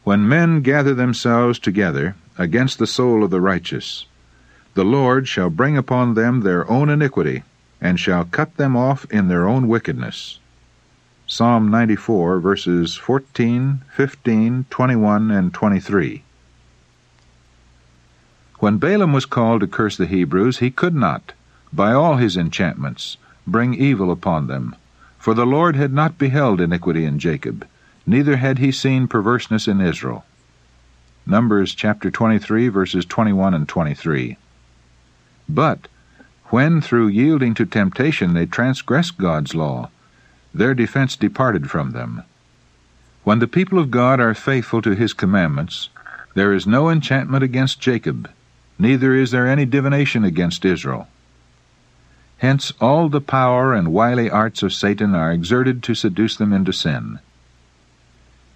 When 0.04 0.28
men 0.28 0.60
gather 0.60 0.94
themselves 0.94 1.58
together 1.58 2.18
against 2.38 2.80
the 2.80 2.86
soul 2.88 3.24
of 3.24 3.30
the 3.30 3.40
righteous, 3.40 4.08
the 4.74 4.86
Lord 4.86 5.28
shall 5.28 5.50
bring 5.50 5.78
upon 5.78 6.14
them 6.14 6.42
their 6.42 6.70
own 6.70 6.90
iniquity, 6.90 7.44
and 7.82 8.00
shall 8.00 8.24
cut 8.24 8.56
them 8.56 8.78
off 8.78 9.06
in 9.12 9.28
their 9.28 9.48
own 9.48 9.68
wickedness. 9.68 10.40
Psalm 11.28 11.70
94, 11.70 12.40
verses 12.40 12.96
14, 12.96 13.82
15, 13.94 14.66
21, 14.70 15.32
and 15.32 15.54
23. 15.54 16.24
When 18.60 18.78
Balaam 18.78 19.12
was 19.12 19.26
called 19.26 19.62
to 19.62 19.68
curse 19.68 19.98
the 19.98 20.06
Hebrews, 20.06 20.60
he 20.60 20.72
could 20.72 20.96
not, 20.96 21.34
by 21.74 21.92
all 21.92 22.18
his 22.18 22.38
enchantments, 22.38 23.18
bring 23.46 23.74
evil 23.74 24.12
upon 24.12 24.48
them. 24.48 24.76
For 25.18 25.34
the 25.34 25.46
Lord 25.46 25.76
had 25.76 25.94
not 25.94 26.18
beheld 26.18 26.62
iniquity 26.62 27.06
in 27.06 27.20
Jacob, 27.20 27.68
neither 28.06 28.38
had 28.38 28.60
he 28.60 28.72
seen 28.72 29.08
perverseness 29.08 29.68
in 29.68 29.82
Israel. 29.82 30.26
Numbers 31.26 31.74
chapter 31.76 32.10
23, 32.10 32.70
verses 32.70 33.06
21 33.06 33.54
and 33.54 33.68
23. 33.68 34.38
But 35.54 35.90
when 36.46 36.80
through 36.80 37.10
yielding 37.10 37.54
to 37.56 37.66
temptation 37.66 38.34
they 38.34 38.46
transgressed 38.46 39.18
God's 39.18 39.54
law, 39.54 39.90
their 40.54 40.74
defense 40.74 41.18
departed 41.18 41.70
from 41.70 41.92
them. 41.92 42.24
When 43.26 43.40
the 43.40 43.48
people 43.48 43.78
of 43.78 43.92
God 43.92 44.22
are 44.22 44.34
faithful 44.34 44.82
to 44.82 44.96
his 44.96 45.12
commandments, 45.12 45.90
there 46.36 46.54
is 46.54 46.66
no 46.66 46.90
enchantment 46.90 47.44
against 47.44 47.82
Jacob, 47.82 48.30
neither 48.80 49.14
is 49.14 49.32
there 49.32 49.46
any 49.46 49.66
divination 49.66 50.24
against 50.24 50.64
Israel. 50.64 51.10
Hence 52.38 52.72
all 52.80 53.10
the 53.10 53.20
power 53.20 53.74
and 53.74 53.94
wily 53.94 54.30
arts 54.30 54.64
of 54.64 54.74
Satan 54.74 55.14
are 55.14 55.34
exerted 55.34 55.84
to 55.84 55.96
seduce 55.96 56.38
them 56.38 56.54
into 56.54 56.72
sin. 56.72 57.20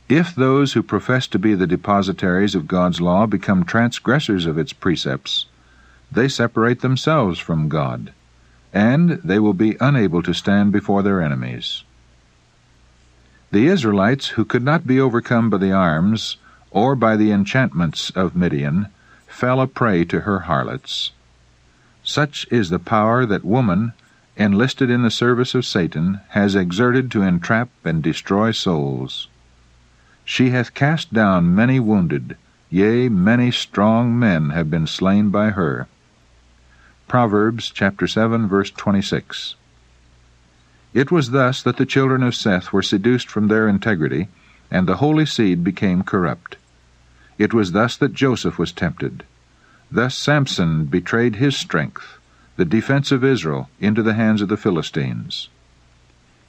If 0.07 0.33
those 0.33 0.73
who 0.73 0.81
profess 0.81 1.27
to 1.27 1.39
be 1.39 1.55
the 1.55 1.67
depositaries 1.67 2.55
of 2.55 2.69
God's 2.69 3.01
law 3.01 3.25
become 3.25 3.65
transgressors 3.65 4.45
of 4.45 4.57
its 4.57 4.71
precepts, 4.71 5.45
they 6.15 6.27
separate 6.27 6.81
themselves 6.81 7.39
from 7.39 7.69
God 7.69 8.11
and 8.75 9.21
they 9.23 9.39
will 9.39 9.53
be 9.53 9.77
unable 9.79 10.21
to 10.21 10.33
stand 10.33 10.73
before 10.73 11.01
their 11.01 11.21
enemies. 11.21 11.85
The 13.51 13.67
Israelites, 13.67 14.29
who 14.35 14.43
could 14.43 14.63
not 14.63 14.85
be 14.85 14.99
overcome 14.99 15.49
by 15.49 15.57
the 15.59 15.71
arms 15.71 16.35
or 16.71 16.93
by 16.93 17.15
the 17.15 17.31
enchantments 17.31 18.09
of 18.09 18.35
Midian, 18.35 18.87
fell 19.27 19.61
a 19.61 19.67
prey 19.67 20.03
to 20.05 20.21
her 20.21 20.41
harlots. 20.41 21.13
Such 22.03 22.45
is 22.51 22.69
the 22.69 22.79
power 22.79 23.25
that 23.25 23.45
woman, 23.45 23.93
enlisted 24.35 24.89
in 24.89 25.03
the 25.03 25.09
service 25.09 25.55
of 25.55 25.65
Satan, 25.65 26.19
has 26.29 26.53
exerted 26.53 27.09
to 27.11 27.21
entrap 27.21 27.69
and 27.85 28.03
destroy 28.03 28.51
souls. 28.51 29.29
She 30.25 30.49
hath 30.49 30.73
cast 30.73 31.13
down 31.13 31.55
many 31.55 31.79
wounded, 31.79 32.35
yea, 32.69 33.07
many 33.07 33.51
strong 33.51 34.19
men 34.19 34.49
have 34.49 34.69
been 34.69 34.85
slain 34.85 35.29
by 35.29 35.51
her. 35.51 35.87
Proverbs 37.07 37.69
chapter 37.69 38.07
7 38.07 38.47
verse 38.47 38.71
26. 38.71 39.55
It 40.93 41.11
was 41.11 41.31
thus 41.31 41.61
that 41.61 41.77
the 41.77 41.85
children 41.85 42.23
of 42.23 42.33
Seth 42.33 42.73
were 42.73 42.81
seduced 42.81 43.29
from 43.29 43.47
their 43.47 43.67
integrity, 43.67 44.27
and 44.71 44.87
the 44.87 44.97
holy 44.97 45.25
seed 45.25 45.63
became 45.63 46.01
corrupt. 46.01 46.57
It 47.37 47.53
was 47.53 47.73
thus 47.73 47.95
that 47.97 48.13
Joseph 48.13 48.57
was 48.57 48.71
tempted. 48.71 49.23
Thus 49.91 50.15
Samson 50.15 50.85
betrayed 50.85 51.35
his 51.35 51.55
strength, 51.55 52.17
the 52.55 52.65
defense 52.65 53.11
of 53.11 53.23
Israel, 53.23 53.69
into 53.79 54.01
the 54.01 54.15
hands 54.15 54.41
of 54.41 54.49
the 54.49 54.57
Philistines. 54.57 55.49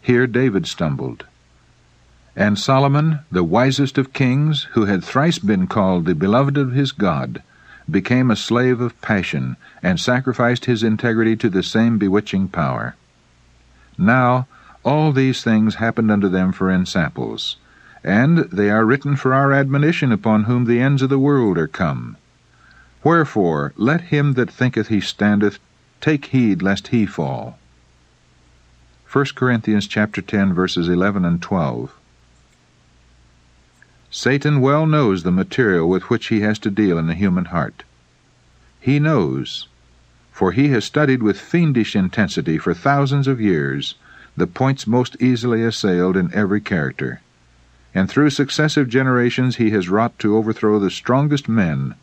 Here 0.01 0.27
David 0.27 0.67
stumbled. 0.67 1.27
And 2.35 2.59
Solomon, 2.59 3.21
the 3.31 3.45
wisest 3.45 3.99
of 3.99 4.15
kings, 4.15 4.69
who 4.73 4.87
had 4.87 5.05
thrice 5.05 5.39
been 5.39 5.67
called 5.67 6.07
the 6.07 6.15
beloved 6.15 6.57
of 6.57 6.73
his 6.73 6.93
God, 6.93 7.43
became 7.91 8.31
a 8.31 8.37
slave 8.37 8.81
of 8.81 9.01
passion, 9.01 9.57
and 9.83 10.01
sacrificed 10.01 10.65
his 10.65 10.83
integrity 10.83 11.37
to 11.37 11.49
the 11.49 11.63
same 11.63 11.99
bewitching 11.99 12.49
power. 12.49 12.97
Now, 13.97 14.47
all 14.85 15.13
these 15.13 15.43
things 15.43 15.77
happened 15.77 16.11
unto 16.11 16.29
them 16.29 16.53
for 16.53 16.71
ensamples, 16.71 17.57
and 18.05 18.39
they 18.53 18.71
are 18.71 18.85
written 18.85 19.17
for 19.17 19.35
our 19.35 19.53
admonition 19.53 20.13
upon 20.13 20.45
whom 20.45 20.65
the 20.65 20.81
ends 20.81 21.03
of 21.03 21.11
the 21.11 21.19
world 21.19 21.59
are 21.59 21.67
come. 21.67 22.17
Wherefore, 23.03 23.73
let 23.77 24.13
him 24.13 24.35
that 24.35 24.51
thinketh 24.51 24.89
he 24.89 25.01
standeth 25.01 25.59
take 26.01 26.27
heed 26.27 26.63
lest 26.63 26.89
he 26.89 27.07
fall. 27.07 27.59
1 29.11 29.27
Corinthians 29.35 29.87
chapter 29.87 30.21
10 30.21 30.53
verses 30.53 30.89
11 30.89 31.25
and 31.25 31.41
12. 31.41 31.93
Satan 34.19 34.63
well 34.63 34.87
knows 34.87 35.25
the 35.25 35.31
material 35.31 35.87
with 35.91 36.09
which 36.09 36.29
he 36.29 36.41
has 36.41 36.59
to 36.61 36.71
deal 36.71 36.97
in 36.97 37.07
the 37.07 37.13
human 37.13 37.45
heart. 37.45 37.83
He 38.81 38.99
knows, 38.99 39.69
for 40.33 40.53
he 40.53 40.69
has 40.69 40.87
studied 40.87 41.23
with 41.23 41.39
fiendish 41.39 41.95
intensity 41.95 42.57
for 42.57 42.73
thousands 42.73 43.29
of 43.29 43.43
years 43.43 43.95
the 44.35 44.47
points 44.47 44.87
most 44.87 45.21
easily 45.21 45.63
assailed 45.63 46.17
in 46.17 46.33
every 46.33 46.63
character, 46.63 47.21
and 47.95 48.09
through 48.09 48.31
successive 48.31 48.89
generations 48.89 49.57
he 49.57 49.69
has 49.73 49.91
wrought 49.91 50.19
to 50.21 50.35
overthrow 50.35 50.79
the 50.79 50.91
strongest 50.91 51.47
men, 51.47 51.95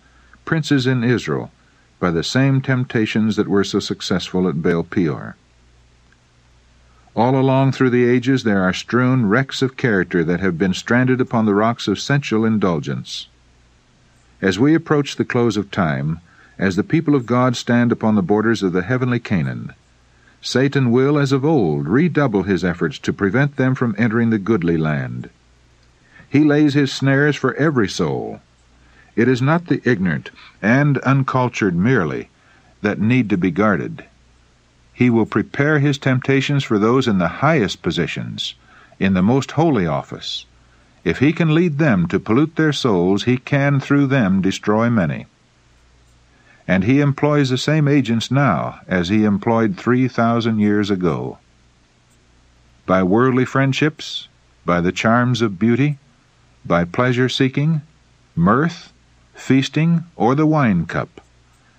princes 0.46 0.86
in 0.86 1.04
Israel, 1.04 1.52
by 2.00 2.12
the 2.12 2.24
same 2.24 2.62
temptations 2.62 3.38
that 3.38 3.48
were 3.48 3.64
so 3.64 3.80
successful 3.80 4.48
at 4.48 4.62
Baal 4.62 4.84
Peor. 4.84 5.36
All 7.16 7.40
along 7.40 7.74
through 7.74 7.92
the 7.92 8.06
ages 8.06 8.44
there 8.44 8.64
are 8.64 8.74
strewn 8.74 9.28
wrecks 9.28 9.62
of 9.62 9.78
character 9.78 10.24
that 10.24 10.40
have 10.40 10.58
been 10.58 10.74
stranded 10.74 11.22
upon 11.22 11.46
the 11.46 11.54
rocks 11.54 11.88
of 11.88 12.00
sensual 12.00 12.44
indulgence. 12.44 13.28
As 14.42 14.58
we 14.58 14.74
approach 14.74 15.16
the 15.16 15.26
close 15.26 15.56
of 15.56 15.70
time, 15.70 16.20
as 16.58 16.76
the 16.76 16.84
people 16.84 17.14
of 17.14 17.28
God 17.28 17.56
stand 17.56 17.92
upon 17.92 18.16
the 18.16 18.24
borders 18.24 18.64
of 18.64 18.74
the 18.74 18.82
heavenly 18.82 19.20
Canaan, 19.20 19.74
Satan 20.42 20.92
will, 20.92 21.20
as 21.20 21.32
of 21.32 21.46
old, 21.46 21.88
redouble 21.88 22.44
his 22.44 22.66
efforts 22.66 22.98
to 23.00 23.14
prevent 23.14 23.58
them 23.58 23.76
from 23.76 23.96
entering 23.98 24.32
the 24.32 24.40
goodly 24.40 24.76
land. 24.76 25.30
He 26.28 26.44
lays 26.44 26.74
his 26.74 26.92
snares 26.92 27.36
for 27.36 27.54
every 27.56 27.88
soul. 27.88 28.42
It 29.16 29.28
is 29.28 29.42
not 29.42 29.68
the 29.68 29.88
ignorant 29.88 30.32
and 30.64 30.98
uncultured 31.00 31.76
merely 31.76 32.30
that 32.82 33.00
need 33.00 33.30
to 33.30 33.38
be 33.38 33.52
guarded. 33.52 34.04
He 34.94 35.10
will 35.10 35.26
prepare 35.26 35.80
his 35.80 35.98
temptations 35.98 36.64
for 36.64 36.78
those 36.78 37.08
in 37.08 37.18
the 37.18 37.42
highest 37.42 37.82
positions, 37.82 38.54
in 39.00 39.16
the 39.16 39.24
most 39.24 39.52
holy 39.52 39.88
office. 39.88 40.46
If 41.04 41.18
he 41.18 41.34
can 41.34 41.54
lead 41.54 41.80
them 41.80 42.08
to 42.08 42.20
pollute 42.20 42.56
their 42.56 42.72
souls, 42.72 43.24
he 43.24 43.38
can, 43.38 43.80
through 43.80 44.08
them, 44.08 44.42
destroy 44.42 44.90
many. 44.90 45.26
And 46.68 46.84
he 46.84 47.02
employs 47.02 47.50
the 47.50 47.58
same 47.58 47.88
agents 47.88 48.32
now 48.32 48.80
as 48.88 49.10
he 49.10 49.26
employed 49.26 49.76
three 49.76 50.08
thousand 50.08 50.60
years 50.60 50.90
ago. 50.90 51.40
By 52.86 53.04
worldly 53.04 53.46
friendships, 53.46 54.28
by 54.66 54.80
the 54.80 54.92
charms 54.92 55.42
of 55.42 55.60
beauty, 55.60 55.98
by 56.66 56.86
pleasure 56.86 57.28
seeking, 57.28 57.82
mirth, 58.36 58.94
feasting, 59.34 60.06
or 60.16 60.36
the 60.36 60.46
wine 60.46 60.86
cup, 60.86 61.20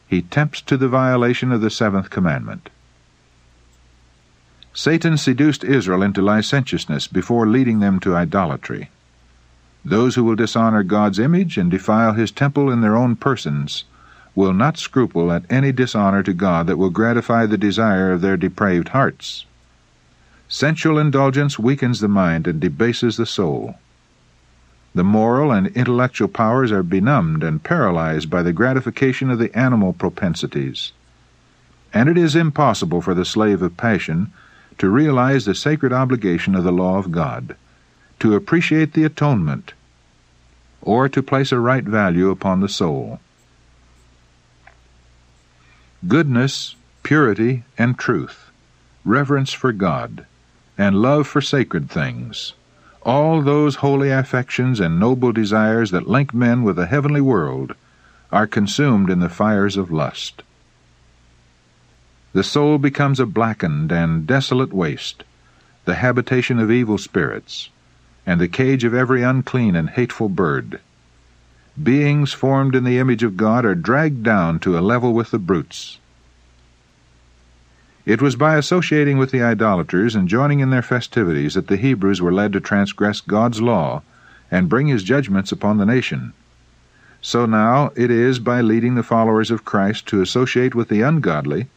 he 0.06 0.20
tempts 0.20 0.60
to 0.62 0.76
the 0.76 0.88
violation 0.88 1.52
of 1.52 1.60
the 1.60 1.70
seventh 1.70 2.10
commandment. 2.10 2.68
Satan 4.76 5.16
seduced 5.16 5.62
Israel 5.62 6.02
into 6.02 6.20
licentiousness 6.20 7.06
before 7.06 7.46
leading 7.46 7.78
them 7.78 8.00
to 8.00 8.16
idolatry. 8.16 8.90
Those 9.84 10.16
who 10.16 10.24
will 10.24 10.34
dishonor 10.34 10.82
God's 10.82 11.20
image 11.20 11.56
and 11.56 11.70
defile 11.70 12.14
his 12.14 12.32
temple 12.32 12.72
in 12.72 12.80
their 12.80 12.96
own 12.96 13.14
persons 13.14 13.84
will 14.34 14.52
not 14.52 14.76
scruple 14.76 15.30
at 15.30 15.44
any 15.48 15.70
dishonor 15.70 16.24
to 16.24 16.32
God 16.32 16.66
that 16.66 16.76
will 16.76 16.90
gratify 16.90 17.46
the 17.46 17.56
desire 17.56 18.10
of 18.10 18.20
their 18.20 18.36
depraved 18.36 18.88
hearts. 18.88 19.46
Sensual 20.48 20.98
indulgence 20.98 21.56
weakens 21.56 22.00
the 22.00 22.08
mind 22.08 22.48
and 22.48 22.58
debases 22.58 23.16
the 23.16 23.26
soul. 23.26 23.76
The 24.92 25.04
moral 25.04 25.52
and 25.52 25.68
intellectual 25.68 26.28
powers 26.28 26.72
are 26.72 26.82
benumbed 26.82 27.44
and 27.44 27.62
paralyzed 27.62 28.28
by 28.28 28.42
the 28.42 28.52
gratification 28.52 29.30
of 29.30 29.38
the 29.38 29.56
animal 29.56 29.92
propensities. 29.92 30.90
And 31.92 32.08
it 32.08 32.18
is 32.18 32.34
impossible 32.34 33.00
for 33.00 33.14
the 33.14 33.24
slave 33.24 33.62
of 33.62 33.76
passion 33.76 34.32
to 34.78 34.88
realize 34.88 35.44
the 35.44 35.54
sacred 35.54 35.92
obligation 35.92 36.54
of 36.54 36.64
the 36.64 36.72
law 36.72 36.98
of 36.98 37.10
God, 37.10 37.56
to 38.20 38.34
appreciate 38.34 38.92
the 38.92 39.04
atonement, 39.04 39.72
or 40.82 41.08
to 41.08 41.22
place 41.22 41.52
a 41.52 41.58
right 41.58 41.84
value 41.84 42.30
upon 42.30 42.60
the 42.60 42.68
soul. 42.68 43.20
Goodness, 46.06 46.74
purity, 47.02 47.64
and 47.78 47.98
truth, 47.98 48.50
reverence 49.04 49.52
for 49.52 49.72
God, 49.72 50.26
and 50.76 51.00
love 51.00 51.26
for 51.26 51.40
sacred 51.40 51.88
things, 51.88 52.54
all 53.02 53.42
those 53.42 53.76
holy 53.76 54.10
affections 54.10 54.80
and 54.80 54.98
noble 54.98 55.32
desires 55.32 55.90
that 55.90 56.08
link 56.08 56.34
men 56.34 56.62
with 56.62 56.76
the 56.76 56.86
heavenly 56.86 57.20
world, 57.20 57.74
are 58.32 58.46
consumed 58.46 59.10
in 59.10 59.20
the 59.20 59.28
fires 59.28 59.76
of 59.76 59.92
lust 59.92 60.42
the 62.34 62.42
soul 62.42 62.78
becomes 62.78 63.20
a 63.20 63.26
blackened 63.26 63.92
and 63.92 64.26
desolate 64.26 64.72
waste, 64.72 65.22
the 65.84 65.94
habitation 65.94 66.58
of 66.58 66.68
evil 66.68 66.98
spirits, 66.98 67.70
and 68.26 68.40
the 68.40 68.48
cage 68.48 68.82
of 68.82 68.92
every 68.92 69.22
unclean 69.22 69.76
and 69.76 69.90
hateful 69.90 70.28
bird. 70.28 70.80
Beings 71.80 72.32
formed 72.32 72.74
in 72.74 72.82
the 72.82 72.98
image 72.98 73.22
of 73.22 73.36
God 73.36 73.64
are 73.64 73.76
dragged 73.76 74.24
down 74.24 74.58
to 74.60 74.76
a 74.76 74.80
level 74.80 75.14
with 75.14 75.30
the 75.30 75.38
brutes. 75.38 76.00
It 78.04 78.20
was 78.20 78.34
by 78.34 78.56
associating 78.56 79.16
with 79.16 79.30
the 79.30 79.42
idolaters 79.42 80.16
and 80.16 80.28
joining 80.28 80.58
in 80.58 80.70
their 80.70 80.82
festivities 80.82 81.54
that 81.54 81.68
the 81.68 81.76
Hebrews 81.76 82.20
were 82.20 82.32
led 82.32 82.52
to 82.54 82.60
transgress 82.60 83.20
God's 83.20 83.62
law 83.62 84.02
and 84.50 84.68
bring 84.68 84.88
his 84.88 85.04
judgments 85.04 85.52
upon 85.52 85.78
the 85.78 85.86
nation. 85.86 86.32
So 87.22 87.46
now 87.46 87.92
it 87.94 88.10
is 88.10 88.40
by 88.40 88.60
leading 88.60 88.96
the 88.96 89.04
followers 89.04 89.52
of 89.52 89.64
Christ 89.64 90.06
to 90.08 90.20
associate 90.20 90.74
with 90.74 90.88
the 90.88 91.02
ungodly 91.02 91.68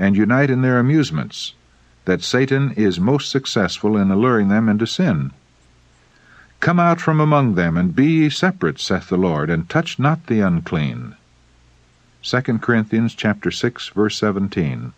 and 0.00 0.16
unite 0.16 0.50
in 0.50 0.62
their 0.62 0.80
amusements, 0.80 1.52
that 2.06 2.22
Satan 2.22 2.72
is 2.72 2.98
most 2.98 3.30
successful 3.30 3.96
in 3.96 4.10
alluring 4.10 4.48
them 4.48 4.68
into 4.68 4.86
sin. 4.86 5.30
Come 6.58 6.80
out 6.80 7.00
from 7.00 7.20
among 7.20 7.54
them, 7.54 7.76
and 7.76 7.94
be 7.94 8.06
ye 8.06 8.30
separate, 8.30 8.80
saith 8.80 9.08
the 9.08 9.16
Lord, 9.16 9.50
and 9.50 9.68
touch 9.68 9.98
not 9.98 10.26
the 10.26 10.40
unclean. 10.40 11.14
2 12.22 12.40
Corinthians 12.58 13.14
chapter 13.14 13.50
6, 13.50 13.88
verse 13.90 14.16
17. 14.16 14.92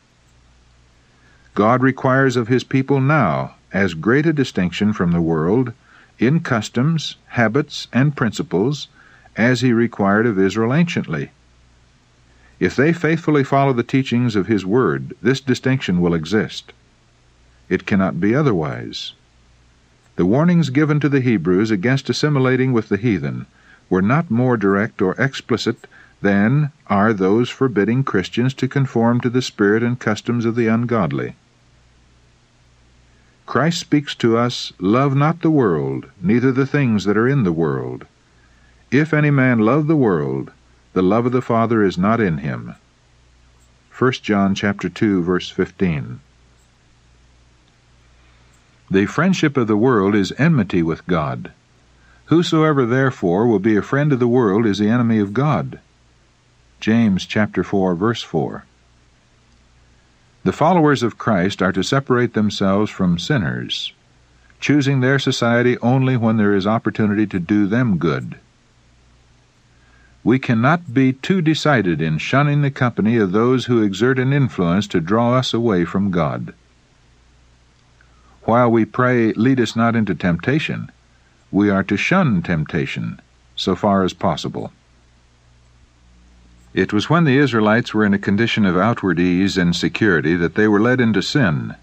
God 1.55 1.83
requires 1.83 2.37
of 2.37 2.49
his 2.49 2.65
people 2.65 3.01
now 3.01 3.57
as 3.73 3.95
great 3.95 4.27
a 4.27 4.33
distinction 4.33 4.93
from 4.93 5.13
the 5.13 5.21
world 5.21 5.73
in 6.19 6.41
customs, 6.41 7.17
habits, 7.29 7.89
and 7.93 8.17
principles 8.17 8.89
as 9.37 9.61
he 9.61 9.73
required 9.73 10.27
of 10.27 10.39
Israel 10.39 10.73
anciently. 10.73 11.31
If 12.63 12.77
they 12.77 12.93
faithfully 12.93 13.43
follow 13.43 13.73
the 13.73 13.83
teachings 13.83 14.37
of 14.37 14.47
His 14.47 14.65
Word, 14.65 15.17
this 15.21 15.41
distinction 15.41 16.01
will 16.01 16.15
exist. 16.15 16.73
It 17.69 17.87
cannot 17.87 18.21
be 18.21 18.37
otherwise. 18.37 19.15
The 20.15 20.27
warnings 20.27 20.71
given 20.71 21.01
to 21.01 21.09
the 21.09 21.23
Hebrews 21.23 21.73
against 21.73 22.09
assimilating 22.09 22.73
with 22.73 22.89
the 22.89 22.99
heathen 22.99 23.47
were 23.91 24.01
not 24.01 24.31
more 24.31 24.57
direct 24.57 25.03
or 25.03 25.21
explicit 25.21 25.89
than 26.21 26.71
are 26.87 27.13
those 27.13 27.51
forbidding 27.51 28.05
Christians 28.05 28.55
to 28.55 28.69
conform 28.69 29.21
to 29.23 29.29
the 29.29 29.43
spirit 29.43 29.83
and 29.83 29.99
customs 29.99 30.45
of 30.45 30.55
the 30.55 30.69
ungodly. 30.69 31.35
Christ 33.45 33.81
speaks 33.81 34.15
to 34.15 34.37
us, 34.37 34.73
Love 34.79 35.17
not 35.17 35.43
the 35.43 35.51
world, 35.51 36.07
neither 36.23 36.53
the 36.53 36.67
things 36.67 37.07
that 37.07 37.17
are 37.17 37.27
in 37.27 37.43
the 37.43 37.51
world. 37.51 38.07
If 38.93 39.13
any 39.13 39.33
man 39.33 39.59
love 39.59 39.89
the 39.89 39.97
world, 39.97 40.53
the 40.93 41.03
love 41.03 41.27
of 41.27 41.33
the 41.33 41.41
Father 41.41 41.83
is 41.83 41.97
not 41.97 42.21
in 42.21 42.39
him. 42.39 42.75
1 43.99 44.13
John 44.23 44.55
chapter 44.55 44.89
2 44.89 45.23
verse 45.23 45.49
15. 45.49 46.21
The 48.91 49.07
friendship 49.07 49.57
of 49.57 49.69
the 49.69 49.77
world 49.77 50.15
is 50.15 50.35
enmity 50.39 50.83
with 50.83 51.07
God. 51.07 51.53
Whosoever 52.27 52.85
therefore 52.85 53.47
will 53.47 53.59
be 53.59 53.77
a 53.77 53.83
friend 53.83 54.13
of 54.13 54.19
the 54.19 54.29
world 54.29 54.67
is 54.67 54.79
the 54.79 54.89
enemy 54.89 55.19
of 55.19 55.33
God. 55.33 55.81
James 56.81 57.25
chapter 57.25 57.65
4 57.65 57.95
verse 57.95 58.23
4. 58.23 58.65
The 60.45 60.53
followers 60.53 61.03
of 61.03 61.19
Christ 61.19 61.63
are 61.63 61.73
to 61.73 61.83
separate 61.85 62.35
themselves 62.35 62.91
from 62.91 63.19
sinners, 63.19 63.93
choosing 64.61 65.01
their 65.01 65.19
society 65.19 65.79
only 65.79 66.17
when 66.17 66.37
there 66.37 66.55
is 66.55 66.67
opportunity 66.67 67.27
to 67.29 67.39
do 67.39 67.67
them 67.67 67.97
good. 67.97 68.41
We 70.25 70.39
cannot 70.39 70.95
be 70.95 71.15
too 71.15 71.43
decided 71.43 72.01
in 72.01 72.19
shunning 72.19 72.63
the 72.63 72.71
company 72.71 73.17
of 73.17 73.33
those 73.33 73.65
who 73.67 73.83
exert 73.83 74.19
an 74.21 74.33
influence 74.33 74.87
to 74.89 75.01
draw 75.01 75.35
us 75.35 75.53
away 75.53 75.85
from 75.85 76.13
God. 76.13 76.55
While 78.45 78.71
we 78.71 78.85
pray, 78.85 79.33
Lead 79.33 79.61
us 79.61 79.75
not 79.75 79.97
into 79.97 80.15
temptation, 80.15 80.91
we 81.51 81.71
are 81.71 81.83
to 81.85 81.97
shun 81.97 82.43
temptation 82.43 83.21
so 83.57 83.75
far 83.75 84.05
as 84.05 84.13
possible. 84.13 84.73
It 86.73 86.93
was 86.93 87.11
when 87.11 87.25
the 87.25 87.37
Israelites 87.37 87.93
were 87.93 88.05
in 88.05 88.15
a 88.15 88.19
condition 88.19 88.65
of 88.65 88.77
outward 88.77 89.21
ease 89.21 89.59
and 89.59 89.77
security 89.77 90.37
that 90.37 90.55
they 90.55 90.67
were 90.67 90.81
led 90.81 91.01
into 91.01 91.21
sin. 91.21 91.75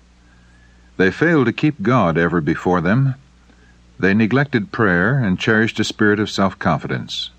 They 0.97 1.12
failed 1.12 1.45
to 1.45 1.54
keep 1.54 1.82
God 1.82 2.17
ever 2.17 2.41
before 2.41 2.82
them. 2.82 3.15
They 3.99 4.13
neglected 4.13 4.71
prayer 4.71 5.19
and 5.19 5.39
cherished 5.39 5.80
a 5.80 5.84
spirit 5.84 6.19
of 6.19 6.30
self 6.30 6.58
confidence. 6.58 7.30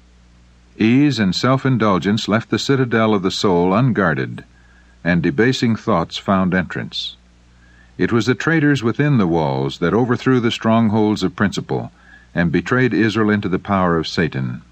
Ease 0.83 1.19
and 1.19 1.35
self 1.35 1.67
indulgence 1.67 2.27
left 2.27 2.49
the 2.49 2.59
citadel 2.59 3.13
of 3.13 3.21
the 3.21 3.31
soul 3.31 3.75
unguarded, 3.75 4.45
and 5.05 5.23
debasing 5.23 5.77
thoughts 5.77 6.17
found 6.17 6.55
entrance. 6.55 7.17
It 7.99 8.13
was 8.13 8.25
the 8.25 8.35
traitors 8.35 8.83
within 8.83 9.19
the 9.19 9.27
walls 9.27 9.81
that 9.81 9.93
overthrew 9.93 10.41
the 10.41 10.51
strongholds 10.51 11.23
of 11.23 11.37
principle 11.37 11.93
and 12.35 12.51
betrayed 12.51 12.95
Israel 12.95 13.29
into 13.29 13.47
the 13.47 13.59
power 13.59 13.99
of 13.99 14.09
Satan. 14.09 14.63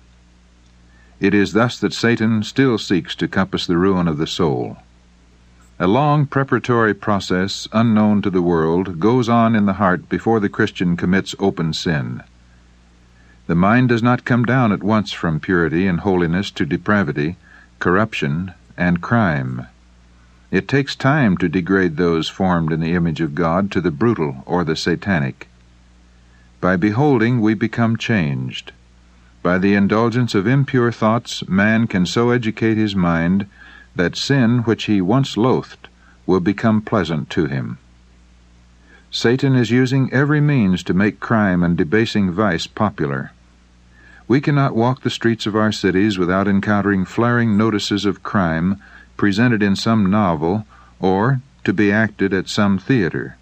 It 1.20 1.34
is 1.34 1.52
thus 1.52 1.78
that 1.80 1.92
Satan 1.92 2.42
still 2.42 2.78
seeks 2.78 3.14
to 3.16 3.28
compass 3.28 3.66
the 3.66 3.76
ruin 3.76 4.08
of 4.08 4.16
the 4.16 4.26
soul. 4.26 4.78
A 5.78 5.86
long 5.86 6.24
preparatory 6.24 6.94
process, 6.94 7.68
unknown 7.70 8.22
to 8.22 8.30
the 8.30 8.40
world, 8.40 8.98
goes 8.98 9.28
on 9.28 9.54
in 9.54 9.66
the 9.66 9.74
heart 9.74 10.08
before 10.08 10.40
the 10.40 10.48
Christian 10.48 10.96
commits 10.96 11.34
open 11.38 11.74
sin. 11.74 12.22
The 13.48 13.54
mind 13.54 13.88
does 13.88 14.02
not 14.02 14.26
come 14.26 14.44
down 14.44 14.72
at 14.72 14.82
once 14.82 15.10
from 15.10 15.40
purity 15.40 15.86
and 15.86 16.00
holiness 16.00 16.50
to 16.50 16.66
depravity, 16.66 17.36
corruption, 17.78 18.52
and 18.76 19.00
crime. 19.00 19.66
It 20.50 20.68
takes 20.68 20.94
time 20.94 21.38
to 21.38 21.48
degrade 21.48 21.96
those 21.96 22.28
formed 22.28 22.74
in 22.74 22.80
the 22.80 22.92
image 22.92 23.22
of 23.22 23.34
God 23.34 23.70
to 23.70 23.80
the 23.80 23.90
brutal 23.90 24.42
or 24.44 24.64
the 24.64 24.76
satanic. 24.76 25.48
By 26.60 26.76
beholding, 26.76 27.40
we 27.40 27.54
become 27.54 27.96
changed. 27.96 28.72
By 29.42 29.56
the 29.56 29.72
indulgence 29.72 30.34
of 30.34 30.46
impure 30.46 30.92
thoughts, 30.92 31.48
man 31.48 31.86
can 31.86 32.04
so 32.04 32.28
educate 32.28 32.76
his 32.76 32.94
mind 32.94 33.46
that 33.96 34.14
sin 34.14 34.58
which 34.64 34.84
he 34.84 35.00
once 35.00 35.38
loathed 35.38 35.88
will 36.26 36.40
become 36.40 36.82
pleasant 36.82 37.30
to 37.30 37.46
him. 37.46 37.78
Satan 39.10 39.54
is 39.54 39.70
using 39.70 40.12
every 40.12 40.42
means 40.42 40.82
to 40.82 40.92
make 40.92 41.18
crime 41.18 41.62
and 41.62 41.78
debasing 41.78 42.30
vice 42.30 42.66
popular. 42.66 43.32
We 44.28 44.42
cannot 44.42 44.76
walk 44.76 45.00
the 45.00 45.10
streets 45.10 45.46
of 45.46 45.56
our 45.56 45.72
cities 45.72 46.18
without 46.18 46.46
encountering 46.46 47.06
flaring 47.06 47.56
notices 47.56 48.04
of 48.04 48.22
crime 48.22 48.76
presented 49.16 49.62
in 49.62 49.74
some 49.74 50.10
novel 50.10 50.66
or 51.00 51.40
to 51.64 51.72
be 51.72 51.90
acted 51.90 52.34
at 52.34 52.48
some 52.48 52.78
theater. 52.78 53.36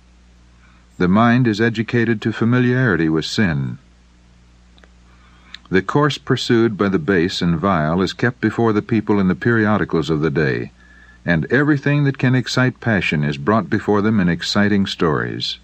The 0.99 1.09
mind 1.09 1.49
is 1.49 1.61
educated 1.61 2.23
to 2.23 2.33
familiarity 2.33 3.09
with 3.09 3.25
sin. 3.25 3.79
The 5.69 5.83
course 5.83 6.19
pursued 6.19 6.79
by 6.79 6.89
the 6.89 7.01
base 7.01 7.43
and 7.43 7.59
vile 7.59 8.01
is 8.01 8.13
kept 8.13 8.41
before 8.41 8.73
the 8.73 8.81
people 8.81 9.19
in 9.19 9.27
the 9.27 9.35
periodicals 9.35 10.09
of 10.09 10.21
the 10.21 10.31
day, 10.31 10.71
and 11.25 11.45
everything 11.47 12.05
that 12.05 12.19
can 12.19 12.37
excite 12.37 12.79
passion 12.79 13.25
is 13.25 13.37
brought 13.37 13.69
before 13.69 14.01
them 14.01 14.21
in 14.21 14.29
exciting 14.29 14.87
stories. 14.87 15.59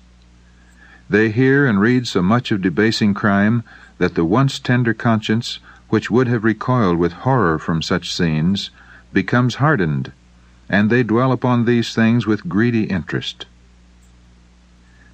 They 1.12 1.30
hear 1.30 1.66
and 1.66 1.78
read 1.78 2.08
so 2.08 2.22
much 2.22 2.50
of 2.52 2.62
debasing 2.62 3.12
crime 3.12 3.64
that 3.98 4.14
the 4.14 4.24
once 4.24 4.58
tender 4.58 4.94
conscience, 4.94 5.58
which 5.90 6.10
would 6.10 6.26
have 6.26 6.42
recoiled 6.42 6.96
with 6.96 7.12
horror 7.28 7.58
from 7.58 7.82
such 7.82 8.10
scenes, 8.10 8.70
becomes 9.12 9.56
hardened, 9.56 10.12
and 10.70 10.88
they 10.88 11.02
dwell 11.02 11.30
upon 11.30 11.66
these 11.66 11.94
things 11.94 12.26
with 12.26 12.48
greedy 12.48 12.84
interest. 12.84 13.44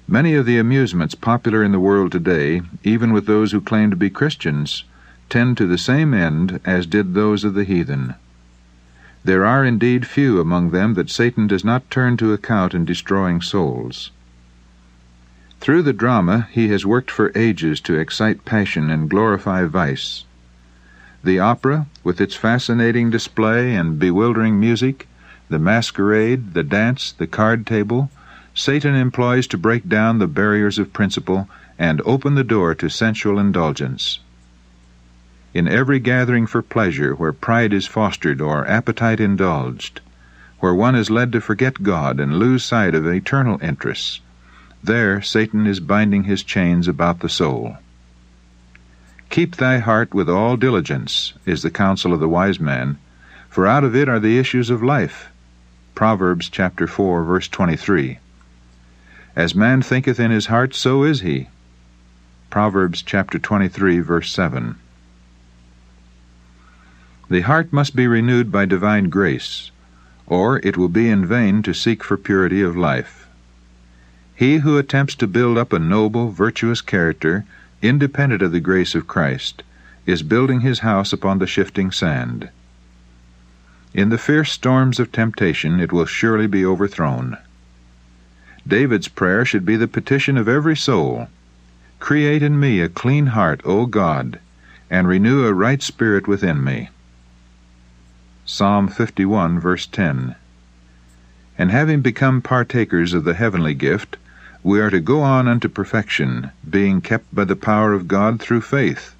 Many 0.07 0.35
of 0.35 0.45
the 0.45 0.57
amusements 0.57 1.15
popular 1.15 1.65
in 1.65 1.73
the 1.73 1.81
world 1.81 2.13
today, 2.13 2.61
even 2.81 3.11
with 3.11 3.25
those 3.25 3.51
who 3.51 3.59
claim 3.59 3.89
to 3.89 3.97
be 3.97 4.09
Christians, 4.09 4.85
tend 5.27 5.57
to 5.57 5.67
the 5.67 5.77
same 5.77 6.13
end 6.13 6.61
as 6.63 6.85
did 6.85 7.13
those 7.13 7.43
of 7.43 7.55
the 7.55 7.65
heathen. 7.65 8.15
There 9.25 9.45
are 9.45 9.65
indeed 9.65 10.07
few 10.07 10.39
among 10.39 10.69
them 10.69 10.93
that 10.93 11.09
Satan 11.09 11.45
does 11.45 11.65
not 11.65 11.91
turn 11.91 12.15
to 12.15 12.31
account 12.31 12.73
in 12.73 12.85
destroying 12.85 13.41
souls. 13.41 14.11
Through 15.59 15.81
the 15.81 15.93
drama 15.93 16.47
he 16.51 16.69
has 16.69 16.85
worked 16.85 17.11
for 17.11 17.33
ages 17.35 17.81
to 17.81 17.99
excite 17.99 18.45
passion 18.45 18.89
and 18.89 19.09
glorify 19.09 19.65
vice. 19.65 20.23
The 21.21 21.39
opera, 21.39 21.87
with 22.01 22.21
its 22.21 22.33
fascinating 22.33 23.09
display 23.09 23.75
and 23.75 23.99
bewildering 23.99 24.57
music, 24.57 25.09
the 25.49 25.59
masquerade, 25.59 26.53
the 26.53 26.63
dance, 26.63 27.11
the 27.11 27.27
card 27.27 27.67
table, 27.67 28.09
Satan 28.53 28.95
employs 28.95 29.47
to 29.47 29.57
break 29.57 29.89
down 29.89 30.19
the 30.19 30.27
barriers 30.27 30.79
of 30.79 30.93
principle 30.93 31.49
and 31.77 32.01
open 32.05 32.35
the 32.35 32.43
door 32.45 32.73
to 32.75 32.87
sensual 32.87 33.37
indulgence. 33.37 34.21
In 35.53 35.67
every 35.67 35.99
gathering 35.99 36.47
for 36.47 36.61
pleasure 36.61 37.13
where 37.15 37.33
pride 37.33 37.73
is 37.73 37.85
fostered 37.85 38.39
or 38.39 38.65
appetite 38.65 39.19
indulged, 39.19 39.99
where 40.61 40.73
one 40.73 40.95
is 40.95 41.09
led 41.09 41.33
to 41.33 41.41
forget 41.41 41.83
God 41.83 42.17
and 42.19 42.39
lose 42.39 42.63
sight 42.63 42.95
of 42.95 43.05
eternal 43.05 43.59
interests, 43.61 44.21
there 44.83 45.21
Satan 45.21 45.67
is 45.67 45.79
binding 45.79 46.23
his 46.23 46.43
chains 46.43 46.87
about 46.87 47.19
the 47.19 47.29
soul. 47.29 47.77
Keep 49.29 49.57
thy 49.57 49.77
heart 49.77 50.13
with 50.13 50.29
all 50.29 50.57
diligence, 50.57 51.33
is 51.45 51.61
the 51.61 51.69
counsel 51.69 52.13
of 52.13 52.19
the 52.19 52.29
wise 52.29 52.59
man, 52.59 52.97
for 53.49 53.67
out 53.67 53.83
of 53.83 53.95
it 53.95 54.09
are 54.09 54.19
the 54.19 54.39
issues 54.39 54.69
of 54.69 54.81
life. 54.81 55.29
Proverbs 55.93 56.49
chapter 56.49 56.87
4, 56.87 57.23
verse 57.23 57.47
23. 57.47 58.19
As 59.35 59.53
man 59.53 59.81
thinketh 59.81 60.19
in 60.19 60.31
his 60.31 60.47
heart, 60.47 60.73
so 60.73 61.03
is 61.03 61.21
he. 61.21 61.49
Proverbs 62.49 63.03
chapter 63.03 63.37
23, 63.37 63.99
verse 63.99 64.31
7. 64.31 64.75
The 67.29 67.41
heart 67.41 67.71
must 67.71 67.95
be 67.95 68.07
renewed 68.07 68.51
by 68.51 68.65
divine 68.65 69.09
grace, 69.09 69.69
or 70.25 70.59
it 70.65 70.77
will 70.77 70.89
be 70.89 71.07
in 71.07 71.25
vain 71.25 71.61
to 71.61 71.73
seek 71.75 72.03
for 72.03 72.17
purity 72.17 72.61
of 72.63 72.75
life. 72.75 73.28
He 74.39 74.59
who 74.59 74.77
attempts 74.77 75.15
to 75.15 75.27
build 75.27 75.57
up 75.57 75.73
a 75.73 75.79
noble, 75.79 76.31
virtuous 76.31 76.79
character, 76.79 77.43
independent 77.81 78.41
of 78.41 78.53
the 78.53 78.61
grace 78.61 78.95
of 78.95 79.05
Christ, 79.05 79.63
is 80.05 80.23
building 80.23 80.61
his 80.61 80.79
house 80.79 81.11
upon 81.11 81.39
the 81.39 81.45
shifting 81.45 81.91
sand. 81.91 82.47
In 83.93 84.07
the 84.07 84.17
fierce 84.17 84.49
storms 84.49 84.97
of 84.97 85.11
temptation, 85.11 85.81
it 85.81 85.91
will 85.91 86.05
surely 86.05 86.47
be 86.47 86.65
overthrown. 86.65 87.35
David's 88.65 89.09
prayer 89.09 89.43
should 89.43 89.65
be 89.65 89.75
the 89.75 89.89
petition 89.89 90.37
of 90.37 90.47
every 90.47 90.77
soul 90.77 91.27
Create 91.99 92.41
in 92.41 92.57
me 92.57 92.79
a 92.79 92.87
clean 92.87 93.25
heart, 93.25 93.59
O 93.65 93.87
God, 93.87 94.39
and 94.89 95.05
renew 95.05 95.45
a 95.45 95.53
right 95.53 95.83
spirit 95.83 96.29
within 96.29 96.63
me. 96.63 96.87
Psalm 98.45 98.87
51, 98.87 99.59
verse 99.59 99.85
10. 99.85 100.35
And 101.57 101.71
having 101.71 101.99
become 101.99 102.41
partakers 102.41 103.13
of 103.13 103.25
the 103.25 103.33
heavenly 103.33 103.73
gift, 103.73 104.15
we 104.63 104.81
are 104.81 104.89
to 104.89 104.99
go 104.99 105.21
on 105.21 105.47
unto 105.47 105.69
perfection, 105.69 106.51
being 106.69 106.99
kept 106.99 107.33
by 107.33 107.45
the 107.45 107.55
power 107.55 107.93
of 107.93 108.07
God 108.07 108.41
through 108.41 108.61
faith. 108.61 109.15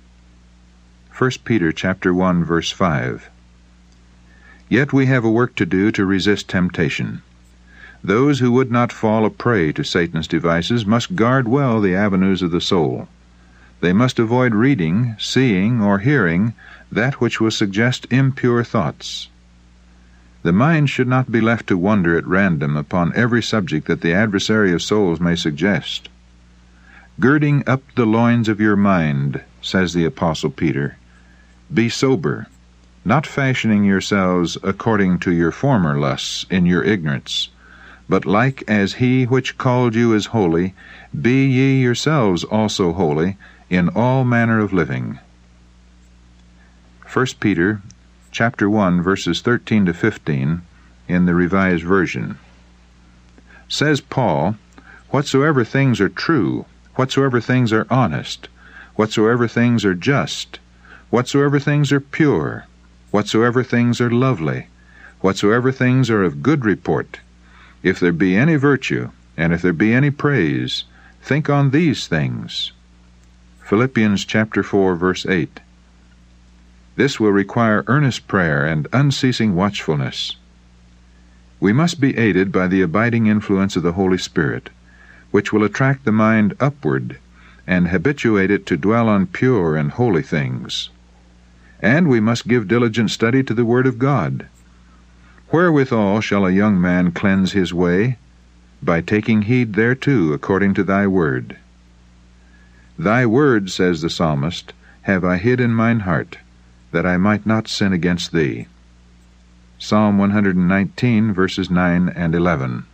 1 1.17 1.31
Peter 1.45 1.71
chapter 1.71 2.13
1 2.13 2.43
verse 2.43 2.71
5. 2.71 3.29
Yet 4.67 4.91
we 4.91 5.05
have 5.05 5.23
a 5.23 5.31
work 5.31 5.55
to 5.55 5.65
do 5.65 5.91
to 5.91 6.05
resist 6.05 6.49
temptation. 6.49 7.21
Those 8.03 8.39
who 8.39 8.51
would 8.51 8.71
not 8.71 8.91
fall 8.91 9.25
a 9.25 9.29
prey 9.29 9.71
to 9.73 9.83
Satan's 9.83 10.27
devices 10.27 10.85
must 10.85 11.15
guard 11.15 11.47
well 11.47 11.81
the 11.81 11.95
avenues 11.95 12.41
of 12.41 12.51
the 12.51 12.61
soul. 12.61 13.07
They 13.81 13.93
must 13.93 14.19
avoid 14.19 14.53
reading, 14.53 15.15
seeing, 15.19 15.81
or 15.81 15.99
hearing 15.99 16.53
that 16.91 17.21
which 17.21 17.39
will 17.39 17.51
suggest 17.51 18.07
impure 18.09 18.63
thoughts. 18.63 19.29
The 20.43 20.53
mind 20.53 20.89
should 20.89 21.07
not 21.07 21.31
be 21.31 21.41
left 21.41 21.67
to 21.67 21.77
wander 21.77 22.17
at 22.17 22.25
random 22.27 22.77
upon 22.77 23.15
every 23.15 23.43
subject 23.43 23.87
that 23.87 24.01
the 24.01 24.13
adversary 24.13 24.71
of 24.71 24.81
souls 24.81 25.19
may 25.19 25.35
suggest. 25.35 26.09
Girding 27.19 27.63
up 27.67 27.83
the 27.95 28.05
loins 28.05 28.47
of 28.47 28.61
your 28.61 28.75
mind, 28.75 29.41
says 29.61 29.93
the 29.93 30.05
Apostle 30.05 30.49
Peter, 30.49 30.95
be 31.73 31.89
sober, 31.89 32.47
not 33.03 33.27
fashioning 33.27 33.83
yourselves 33.83 34.57
according 34.63 35.19
to 35.19 35.31
your 35.31 35.51
former 35.51 35.99
lusts 35.99 36.45
in 36.49 36.65
your 36.65 36.83
ignorance 36.83 37.49
but 38.09 38.25
like 38.25 38.63
as 38.67 38.93
he 38.95 39.25
which 39.25 39.57
called 39.59 39.93
you 39.93 40.13
is 40.15 40.25
holy, 40.27 40.73
be 41.21 41.45
ye 41.45 41.79
yourselves 41.79 42.43
also 42.43 42.91
holy 42.91 43.37
in 43.69 43.87
all 43.89 44.25
manner 44.25 44.59
of 44.59 44.73
living. 44.73 45.19
1 47.13 47.25
Peter 47.39 47.81
chapter 48.39 48.69
1 48.69 49.01
verses 49.01 49.41
13 49.41 49.85
to 49.87 49.93
15 49.93 50.61
in 51.09 51.25
the 51.25 51.35
revised 51.35 51.83
version. 51.83 52.37
Says 53.67 53.99
Paul, 53.99 54.55
whatsoever 55.09 55.65
things 55.65 55.99
are 55.99 56.07
true, 56.07 56.65
whatsoever 56.95 57.41
things 57.41 57.73
are 57.73 57.85
honest, 57.89 58.47
whatsoever 58.95 59.45
things 59.45 59.83
are 59.83 59.93
just, 59.93 60.59
whatsoever 61.09 61.59
things 61.59 61.91
are 61.91 61.99
pure, 61.99 62.63
whatsoever 63.11 63.61
things 63.61 63.99
are 63.99 64.09
lovely, 64.09 64.67
whatsoever 65.19 65.73
things 65.73 66.09
are 66.09 66.23
of 66.23 66.41
good 66.41 66.63
report, 66.63 67.19
if 67.83 67.99
there 67.99 68.13
be 68.13 68.37
any 68.37 68.55
virtue, 68.55 69.09
and 69.35 69.51
if 69.51 69.61
there 69.61 69.73
be 69.73 69.93
any 69.93 70.11
praise, 70.11 70.85
think 71.21 71.49
on 71.49 71.71
these 71.71 72.07
things. 72.07 72.71
Philippians 73.65 74.23
chapter 74.23 74.63
4 74.63 74.95
verse 74.95 75.25
8. 75.25 75.59
This 76.99 77.17
will 77.17 77.31
require 77.31 77.85
earnest 77.87 78.27
prayer 78.27 78.65
and 78.65 78.85
unceasing 78.91 79.55
watchfulness. 79.55 80.35
We 81.61 81.71
must 81.71 82.01
be 82.01 82.17
aided 82.17 82.51
by 82.51 82.67
the 82.67 82.81
abiding 82.81 83.25
influence 83.25 83.77
of 83.77 83.83
the 83.83 83.93
Holy 83.93 84.17
Spirit, 84.17 84.69
which 85.31 85.53
will 85.53 85.63
attract 85.63 86.03
the 86.03 86.11
mind 86.11 86.55
upward 86.59 87.17
and 87.65 87.87
habituate 87.87 88.51
it 88.51 88.65
to 88.65 88.75
dwell 88.75 89.07
on 89.07 89.27
pure 89.27 89.77
and 89.77 89.91
holy 89.91 90.21
things. 90.21 90.89
And 91.79 92.09
we 92.09 92.19
must 92.19 92.49
give 92.49 92.67
diligent 92.67 93.11
study 93.11 93.43
to 93.43 93.53
the 93.53 93.63
Word 93.63 93.87
of 93.87 93.97
God 93.97 94.47
Wherewithal 95.53 96.19
shall 96.19 96.45
a 96.45 96.51
young 96.51 96.81
man 96.81 97.13
cleanse 97.13 97.53
his 97.53 97.73
way? 97.73 98.17
By 98.83 98.99
taking 98.99 99.43
heed 99.43 99.71
thereto 99.71 100.33
according 100.33 100.73
to 100.73 100.83
thy 100.83 101.07
word. 101.07 101.55
Thy 102.97 103.25
word, 103.25 103.69
says 103.69 104.01
the 104.01 104.09
psalmist, 104.09 104.73
have 105.03 105.23
I 105.23 105.37
hid 105.37 105.61
in 105.61 105.73
mine 105.73 106.01
heart, 106.01 106.39
that 106.91 107.05
I 107.05 107.17
might 107.17 107.45
not 107.45 107.67
sin 107.67 107.93
against 107.93 108.31
thee. 108.31 108.67
Psalm 109.77 110.17
119, 110.17 111.33
verses 111.33 111.69
9 111.69 112.09
and 112.09 112.35
11. 112.35 112.85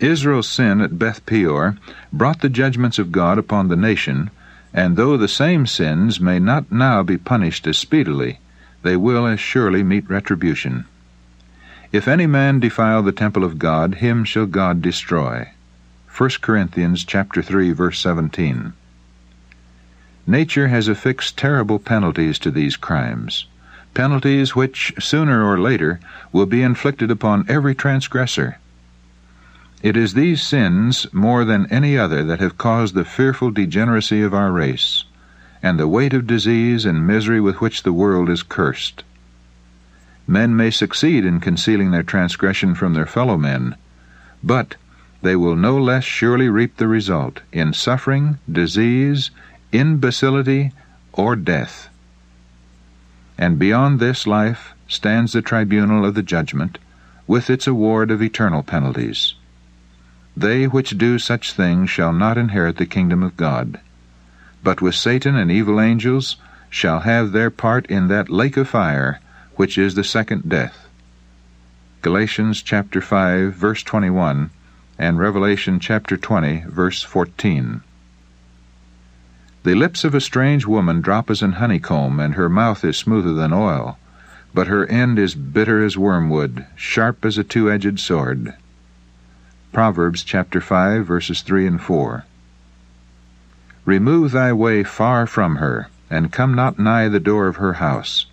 Israel's 0.00 0.48
sin 0.48 0.80
at 0.80 0.98
Beth 0.98 1.24
Peor 1.26 1.76
brought 2.12 2.40
the 2.40 2.48
judgments 2.48 2.98
of 2.98 3.12
God 3.12 3.38
upon 3.38 3.68
the 3.68 3.76
nation, 3.76 4.30
and 4.72 4.96
though 4.96 5.16
the 5.16 5.28
same 5.28 5.66
sins 5.66 6.20
may 6.20 6.38
not 6.38 6.72
now 6.72 7.02
be 7.02 7.16
punished 7.16 7.66
as 7.66 7.78
speedily, 7.78 8.38
they 8.82 8.96
will 8.96 9.26
as 9.26 9.40
surely 9.40 9.82
meet 9.82 10.08
retribution. 10.10 10.84
If 11.92 12.08
any 12.08 12.26
man 12.26 12.60
defile 12.60 13.02
the 13.02 13.12
temple 13.12 13.44
of 13.44 13.58
God, 13.58 13.96
him 13.96 14.24
shall 14.24 14.46
God 14.46 14.82
destroy. 14.82 15.48
1 16.16 16.30
Corinthians 16.40 17.04
chapter 17.04 17.40
3 17.40 17.72
verse 17.72 18.00
17. 18.00 18.72
Nature 20.26 20.68
has 20.68 20.88
affixed 20.88 21.36
terrible 21.36 21.78
penalties 21.78 22.38
to 22.38 22.50
these 22.50 22.76
crimes, 22.76 23.46
penalties 23.92 24.56
which 24.56 24.94
sooner 24.98 25.44
or 25.44 25.60
later 25.60 26.00
will 26.32 26.46
be 26.46 26.62
inflicted 26.62 27.10
upon 27.10 27.44
every 27.48 27.74
transgressor. 27.74 28.56
It 29.82 29.98
is 29.98 30.14
these 30.14 30.42
sins 30.42 31.06
more 31.12 31.44
than 31.44 31.66
any 31.66 31.98
other 31.98 32.24
that 32.24 32.40
have 32.40 32.56
caused 32.56 32.94
the 32.94 33.04
fearful 33.04 33.50
degeneracy 33.50 34.22
of 34.22 34.32
our 34.32 34.50
race 34.50 35.04
and 35.62 35.78
the 35.78 35.88
weight 35.88 36.14
of 36.14 36.26
disease 36.26 36.86
and 36.86 37.06
misery 37.06 37.40
with 37.40 37.60
which 37.60 37.82
the 37.82 37.92
world 37.92 38.30
is 38.30 38.42
cursed. 38.42 39.04
Men 40.26 40.56
may 40.56 40.70
succeed 40.70 41.26
in 41.26 41.40
concealing 41.40 41.90
their 41.90 42.02
transgression 42.02 42.74
from 42.74 42.94
their 42.94 43.04
fellow 43.04 43.36
men, 43.36 43.74
but 44.42 44.76
they 45.20 45.36
will 45.36 45.56
no 45.56 45.78
less 45.78 46.04
surely 46.04 46.48
reap 46.48 46.78
the 46.78 46.88
result 46.88 47.40
in 47.52 47.72
suffering, 47.74 48.38
disease, 48.50 49.30
imbecility, 49.74 50.72
or 51.12 51.36
death. 51.36 51.88
And 53.36 53.58
beyond 53.58 54.00
this 54.00 54.26
life 54.26 54.74
stands 54.88 55.32
the 55.32 55.42
tribunal 55.42 56.04
of 56.04 56.14
the 56.14 56.22
judgment, 56.22 56.78
with 57.26 57.50
its 57.50 57.66
award 57.66 58.10
of 58.10 58.22
eternal 58.22 58.62
penalties. 58.62 59.34
They 60.36 60.66
which 60.66 60.96
do 60.96 61.18
such 61.18 61.52
things 61.52 61.90
shall 61.90 62.12
not 62.12 62.38
inherit 62.38 62.76
the 62.76 62.86
kingdom 62.86 63.22
of 63.22 63.36
God 63.36 63.80
but 64.64 64.80
with 64.80 64.94
Satan 64.94 65.36
and 65.36 65.50
evil 65.50 65.78
angels 65.78 66.36
shall 66.70 67.00
have 67.00 67.32
their 67.32 67.50
part 67.50 67.84
in 67.86 68.08
that 68.08 68.30
lake 68.30 68.56
of 68.56 68.66
fire, 68.68 69.20
which 69.56 69.76
is 69.76 69.94
the 69.94 70.02
second 70.02 70.48
death. 70.48 70.88
Galatians 72.00 72.62
chapter 72.62 73.00
5, 73.02 73.52
verse 73.52 73.82
21, 73.82 74.50
and 74.98 75.18
Revelation 75.18 75.78
chapter 75.78 76.16
20, 76.16 76.64
verse 76.66 77.02
14. 77.02 77.82
The 79.64 79.74
lips 79.74 80.04
of 80.04 80.14
a 80.14 80.20
strange 80.20 80.66
woman 80.66 81.00
drop 81.00 81.30
as 81.30 81.40
an 81.40 81.52
honeycomb, 81.52 82.20
and 82.20 82.34
her 82.34 82.50
mouth 82.50 82.84
is 82.84 82.98
smoother 82.98 83.32
than 83.32 83.50
oil, 83.50 83.96
but 84.52 84.66
her 84.66 84.84
end 84.88 85.18
is 85.18 85.34
bitter 85.34 85.82
as 85.82 85.96
wormwood, 85.96 86.66
sharp 86.76 87.24
as 87.24 87.38
a 87.38 87.44
two 87.44 87.70
edged 87.70 87.98
sword. 87.98 88.52
Proverbs 89.72 90.22
chapter 90.22 90.60
5, 90.60 91.06
verses 91.06 91.40
3 91.40 91.66
and 91.66 91.80
4. 91.80 92.26
Remove 93.86 94.32
thy 94.32 94.52
way 94.52 94.84
far 94.84 95.26
from 95.26 95.56
her, 95.56 95.88
and 96.10 96.30
come 96.30 96.52
not 96.52 96.78
nigh 96.78 97.08
the 97.08 97.18
door 97.18 97.46
of 97.46 97.56
her 97.56 97.80
house, 97.80 98.26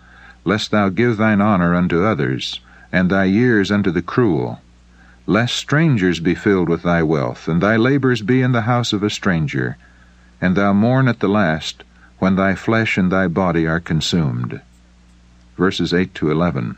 lest 0.43 0.71
thou 0.71 0.89
give 0.89 1.15
thine 1.15 1.39
honor 1.39 1.73
unto 1.73 2.03
others, 2.03 2.59
and 2.91 3.09
thy 3.09 3.23
years 3.23 3.71
unto 3.71 3.89
the 3.89 4.01
cruel, 4.01 4.59
lest 5.25 5.55
strangers 5.55 6.19
be 6.19 6.35
filled 6.35 6.67
with 6.67 6.83
thy 6.83 7.01
wealth, 7.01 7.47
and 7.47 7.61
thy 7.61 7.77
labors 7.77 8.21
be 8.21 8.41
in 8.41 8.51
the 8.51 8.63
house 8.63 8.91
of 8.91 9.01
a 9.01 9.09
stranger 9.09 9.77
and 10.41 10.57
thou 10.57 10.73
mourn 10.73 11.07
at 11.07 11.19
the 11.19 11.29
last, 11.29 11.83
when 12.17 12.35
thy 12.35 12.55
flesh 12.55 12.97
and 12.97 13.11
thy 13.11 13.27
body 13.27 13.67
are 13.67 13.79
consumed. 13.79 14.59
Verses 15.55 15.93
8 15.93 16.13
to 16.15 16.31
11. 16.31 16.75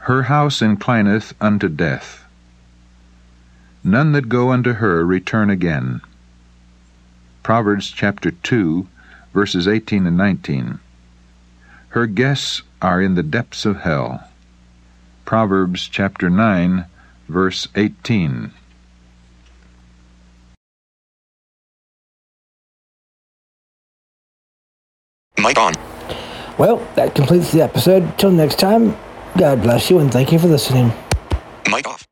Her 0.00 0.24
house 0.24 0.60
inclineth 0.60 1.32
unto 1.40 1.68
death. 1.68 2.24
None 3.84 4.12
that 4.12 4.28
go 4.28 4.50
unto 4.50 4.74
her 4.74 5.06
return 5.06 5.48
again. 5.48 6.00
Proverbs 7.42 7.90
chapter 7.90 8.30
2, 8.30 8.86
verses 9.32 9.68
18 9.68 10.06
and 10.06 10.16
19. 10.16 10.80
Her 11.90 12.06
guests 12.06 12.62
are 12.82 13.00
in 13.00 13.14
the 13.14 13.22
depths 13.22 13.64
of 13.64 13.80
hell. 13.80 14.28
Proverbs 15.24 15.88
chapter 15.88 16.28
9, 16.28 16.84
verse 17.28 17.68
18. 17.74 18.52
Mic 25.40 25.58
on. 25.58 25.74
Well, 26.58 26.76
that 26.96 27.14
completes 27.14 27.52
the 27.52 27.62
episode. 27.62 28.18
Till 28.18 28.30
next 28.30 28.58
time, 28.58 28.96
God 29.38 29.62
bless 29.62 29.90
you 29.90 29.98
and 29.98 30.12
thank 30.12 30.32
you 30.32 30.38
for 30.38 30.48
listening. 30.48 30.92
Mic 31.70 31.88
off. 31.88 32.09